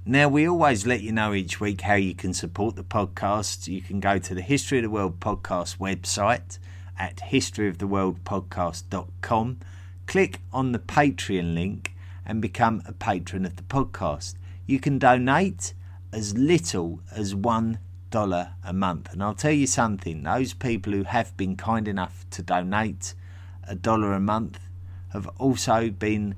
Now, 0.05 0.29
we 0.29 0.49
always 0.49 0.85
let 0.85 1.03
you 1.03 1.13
know 1.13 1.33
each 1.33 1.61
week 1.61 1.83
how 1.83 1.95
you 1.95 2.13
can 2.15 2.35
support 2.35 2.75
the 2.75 2.83
podcast. 2.83 3.69
You 3.69 3.81
can 3.81 4.01
go 4.01 4.19
to 4.19 4.35
the 4.35 4.43
History 4.43 4.79
of 4.79 4.83
the 4.83 4.91
World 4.91 5.21
podcast 5.21 5.79
website 5.79 6.59
at 6.99 7.19
historyoftheworldpodcast.com, 7.19 9.61
click 10.07 10.41
on 10.53 10.73
the 10.73 10.81
Patreon 10.81 11.55
link, 11.55 11.95
and 12.27 12.43
become 12.43 12.83
a 12.85 12.93
patron 12.93 13.47
of 13.47 13.55
the 13.55 13.63
podcast. 13.63 14.35
You 14.67 14.81
can 14.81 14.99
donate 14.99 15.73
as 16.13 16.37
little 16.37 16.99
as 17.13 17.37
$1 18.13 18.53
a 18.65 18.73
month. 18.73 19.13
And 19.13 19.23
I'll 19.23 19.35
tell 19.35 19.53
you 19.53 19.67
something 19.67 20.23
those 20.23 20.53
people 20.53 20.93
who 20.93 21.05
have 21.05 21.37
been 21.37 21.57
kind 21.57 21.89
enough 21.89 22.27
to 22.31 22.43
donate 22.43 23.15
a 23.67 23.75
dollar 23.75 24.13
a 24.13 24.21
month 24.21 24.61
have 25.13 25.27
also 25.39 25.91
been 25.91 26.35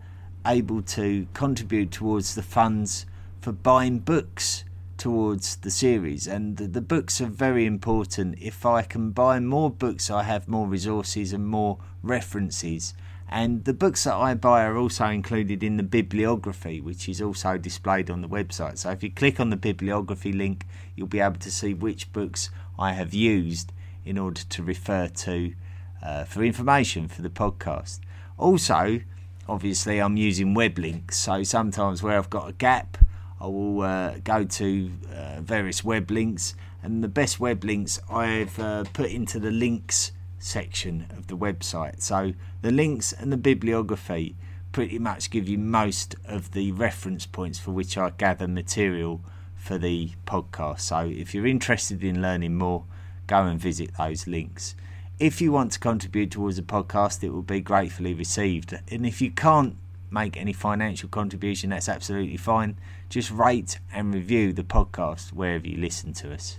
able 0.47 0.83
to 0.83 1.27
contribute 1.35 1.91
towards 1.91 2.35
the 2.35 2.43
funds 2.43 3.07
for 3.41 3.53
buying 3.53 3.99
books 3.99 4.65
towards 4.97 5.57
the 5.57 5.71
series. 5.71 6.27
And 6.27 6.57
the, 6.57 6.67
the, 6.67 6.81
books 6.81 7.21
are 7.21 7.27
very 7.27 7.67
important. 7.67 8.39
If 8.41 8.65
i 8.65 8.83
can 8.83 9.11
buy 9.11 9.41
more 9.41 9.71
books 9.71 10.11
i 10.11 10.23
have 10.23 10.49
more 10.49 10.67
resources 10.67 11.33
and 11.33 11.47
more 11.47 11.79
references 12.03 12.95
and 13.29 13.65
the 13.65 13.73
books 13.73 14.05
that 14.05 14.15
i 14.15 14.35
buy 14.35 14.65
are 14.65 14.77
also 14.77 15.07
included 15.07 15.63
in 15.63 15.77
the 15.77 15.83
bibliography 15.83 16.81
which 16.81 17.09
is 17.09 17.21
also 17.21 17.57
displayed 17.57 18.11
on 18.11 18.21
the 18.21 18.29
website. 18.29 18.79
So 18.79 18.91
if 18.91 19.03
you 19.03 19.11
click 19.11 19.41
on 19.41 19.51
the 19.51 19.57
bibliography 19.57 20.33
link 20.33 20.67
you'll 20.95 21.07
be 21.07 21.21
able 21.21 21.39
to 21.41 21.51
see 21.51 21.75
which 21.75 22.13
books 22.13 22.51
i 22.79 22.93
have 22.93 23.15
used 23.15 23.73
in 24.05 24.19
order 24.19 24.43
to 24.43 24.63
refer 24.63 25.09
to 25.09 25.55
uh, 26.03 26.25
for 26.25 26.45
information 26.45 27.09
for 27.09 27.23
the 27.23 27.31
podcast. 27.31 28.01
Also 28.39 29.01
obviously 29.49 29.99
i'm 29.99 30.17
using 30.17 30.55
web 30.55 30.79
links. 30.79 31.19
So 31.19 31.43
sometimes 31.43 32.03
where 32.03 32.19
i've 32.19 32.31
got 32.31 32.49
a 32.49 32.53
gap 32.53 32.99
I 33.41 33.47
will 33.47 33.83
uh, 33.83 34.15
go 34.25 34.45
to 34.45 34.91
uh, 35.15 35.41
various 35.43 35.85
web 35.85 36.11
links, 36.11 36.55
and 36.83 37.05
the 37.05 37.09
best 37.09 37.39
web 37.39 37.63
links 37.63 38.01
I've 38.11 38.59
uh, 38.59 38.85
put 38.93 39.11
into 39.11 39.39
the 39.39 39.51
links 39.51 40.13
section 40.45 41.07
of 41.17 41.27
the 41.29 41.37
website. 41.37 42.03
So 42.03 42.35
the 42.63 42.71
links 42.71 43.13
and 43.13 43.33
the 43.33 43.37
bibliography 43.37 44.37
pretty 44.73 44.99
much 44.99 45.31
give 45.31 45.49
you 45.49 45.57
most 45.57 46.17
of 46.27 46.53
the 46.53 46.73
reference 46.73 47.27
points 47.27 47.59
for 47.59 47.71
which 47.71 47.97
I 47.97 48.11
gather 48.11 48.47
material 48.47 49.23
for 49.57 49.79
the 49.79 50.11
podcast. 50.27 50.81
So 50.81 51.01
if 51.01 51.35
you're 51.35 51.47
interested 51.47 52.05
in 52.05 52.21
learning 52.21 52.57
more, 52.57 52.85
go 53.27 53.45
and 53.45 53.59
visit 53.59 53.93
those 53.97 54.27
links. 54.27 54.75
If 55.19 55.41
you 55.41 55.53
want 55.53 55.73
to 55.73 55.79
contribute 55.79 56.33
towards 56.33 56.57
the 56.57 56.63
podcast, 56.63 57.23
it 57.23 57.31
will 57.31 57.43
be 57.43 57.61
gratefully 57.61 58.13
received. 58.15 58.79
And 58.91 59.07
if 59.07 59.23
you 59.23 59.31
can't 59.31 59.77
make 60.11 60.37
any 60.37 60.53
financial 60.53 61.09
contribution, 61.09 61.71
that's 61.71 61.89
absolutely 61.89 62.37
fine. 62.37 62.77
Just 63.09 63.31
rate 63.31 63.79
and 63.93 64.13
review 64.13 64.53
the 64.53 64.65
podcast 64.65 65.33
wherever 65.33 65.67
you 65.67 65.79
listen 65.79 66.13
to 66.15 66.35
us. 66.35 66.59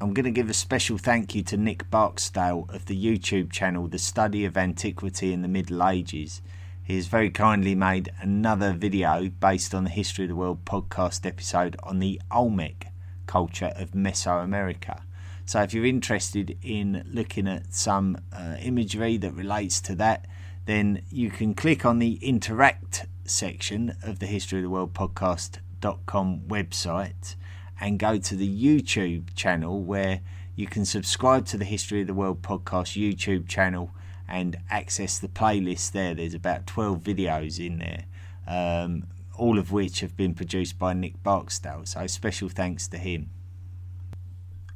I'm 0.00 0.12
going 0.12 0.24
to 0.24 0.30
give 0.32 0.50
a 0.50 0.54
special 0.54 0.98
thank 0.98 1.36
you 1.36 1.42
to 1.44 1.56
Nick 1.56 1.88
Barksdale 1.88 2.66
of 2.70 2.86
the 2.86 2.96
YouTube 2.96 3.52
channel 3.52 3.86
The 3.86 3.98
Study 3.98 4.44
of 4.44 4.56
Antiquity 4.56 5.32
in 5.32 5.42
the 5.42 5.48
Middle 5.48 5.86
Ages. 5.86 6.42
He 6.82 6.96
has 6.96 7.06
very 7.06 7.30
kindly 7.30 7.76
made 7.76 8.10
another 8.20 8.72
video 8.72 9.28
based 9.28 9.72
on 9.72 9.84
the 9.84 9.90
History 9.90 10.24
of 10.24 10.30
the 10.30 10.34
World 10.34 10.64
podcast 10.64 11.24
episode 11.24 11.76
on 11.84 12.00
the 12.00 12.20
Olmec 12.32 12.88
culture 13.26 13.72
of 13.76 13.92
Mesoamerica. 13.92 15.02
So, 15.46 15.62
if 15.62 15.72
you're 15.72 15.86
interested 15.86 16.58
in 16.60 17.06
looking 17.08 17.46
at 17.46 17.72
some 17.72 18.18
uh, 18.32 18.56
imagery 18.60 19.16
that 19.18 19.32
relates 19.32 19.80
to 19.82 19.94
that, 19.94 20.26
then 20.66 21.02
you 21.08 21.30
can 21.30 21.54
click 21.54 21.86
on 21.86 22.00
the 22.00 22.14
interact 22.14 23.06
section 23.24 23.96
of 24.02 24.18
the 24.18 24.26
History 24.26 24.58
of 24.58 24.64
the 24.64 24.70
World 24.70 24.92
podcast.com 24.92 26.40
website 26.48 27.36
and 27.80 27.98
go 27.98 28.18
to 28.18 28.36
the 28.36 28.48
YouTube 28.48 29.34
channel 29.34 29.82
where 29.82 30.20
you 30.56 30.66
can 30.66 30.84
subscribe 30.84 31.46
to 31.46 31.56
the 31.56 31.64
History 31.64 32.00
of 32.00 32.06
the 32.06 32.14
World 32.14 32.42
podcast 32.42 33.00
YouTube 33.00 33.48
channel 33.48 33.90
and 34.28 34.56
access 34.70 35.18
the 35.18 35.28
playlist 35.28 35.92
there. 35.92 36.14
There's 36.14 36.34
about 36.34 36.66
12 36.66 37.00
videos 37.00 37.64
in 37.64 37.78
there, 37.78 38.04
um, 38.46 39.06
all 39.36 39.58
of 39.58 39.72
which 39.72 40.00
have 40.00 40.16
been 40.16 40.34
produced 40.34 40.78
by 40.78 40.94
Nick 40.94 41.22
Barksdale. 41.22 41.84
So, 41.84 42.06
special 42.06 42.48
thanks 42.48 42.88
to 42.88 42.98
him. 42.98 43.30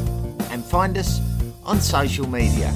and 0.52 0.64
find 0.64 0.98
us 0.98 1.20
on 1.66 1.80
social 1.80 2.28
media. 2.28 2.72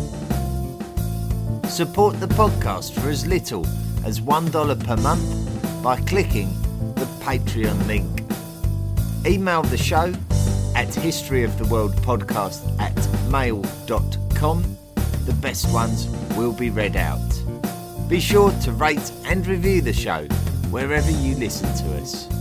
Support 1.68 2.20
the 2.20 2.28
podcast 2.28 2.94
for 2.94 3.10
as 3.10 3.28
little 3.28 3.66
as 4.06 4.22
$1 4.22 4.86
per 4.86 4.96
month 4.98 5.84
by 5.84 6.00
clicking 6.02 6.50
the 6.96 7.06
Patreon 7.22 7.88
link. 7.88 8.22
Email 9.26 9.64
the 9.64 9.78
show 9.78 10.14
at 10.76 10.88
historyoftheworldpodcast 10.88 12.80
at 12.80 12.96
mail.com. 13.30 14.78
The 15.26 15.34
best 15.34 15.72
ones 15.74 16.08
will 16.38 16.54
be 16.54 16.70
read 16.70 16.96
out. 16.96 17.20
Be 18.08 18.22
sure 18.22 18.52
to 18.62 18.72
rate 18.72 19.12
and 19.26 19.46
review 19.46 19.82
the 19.82 19.92
show 19.92 20.24
wherever 20.72 21.12
you 21.12 21.36
listen 21.36 21.68
to 21.76 22.02
us. 22.02 22.37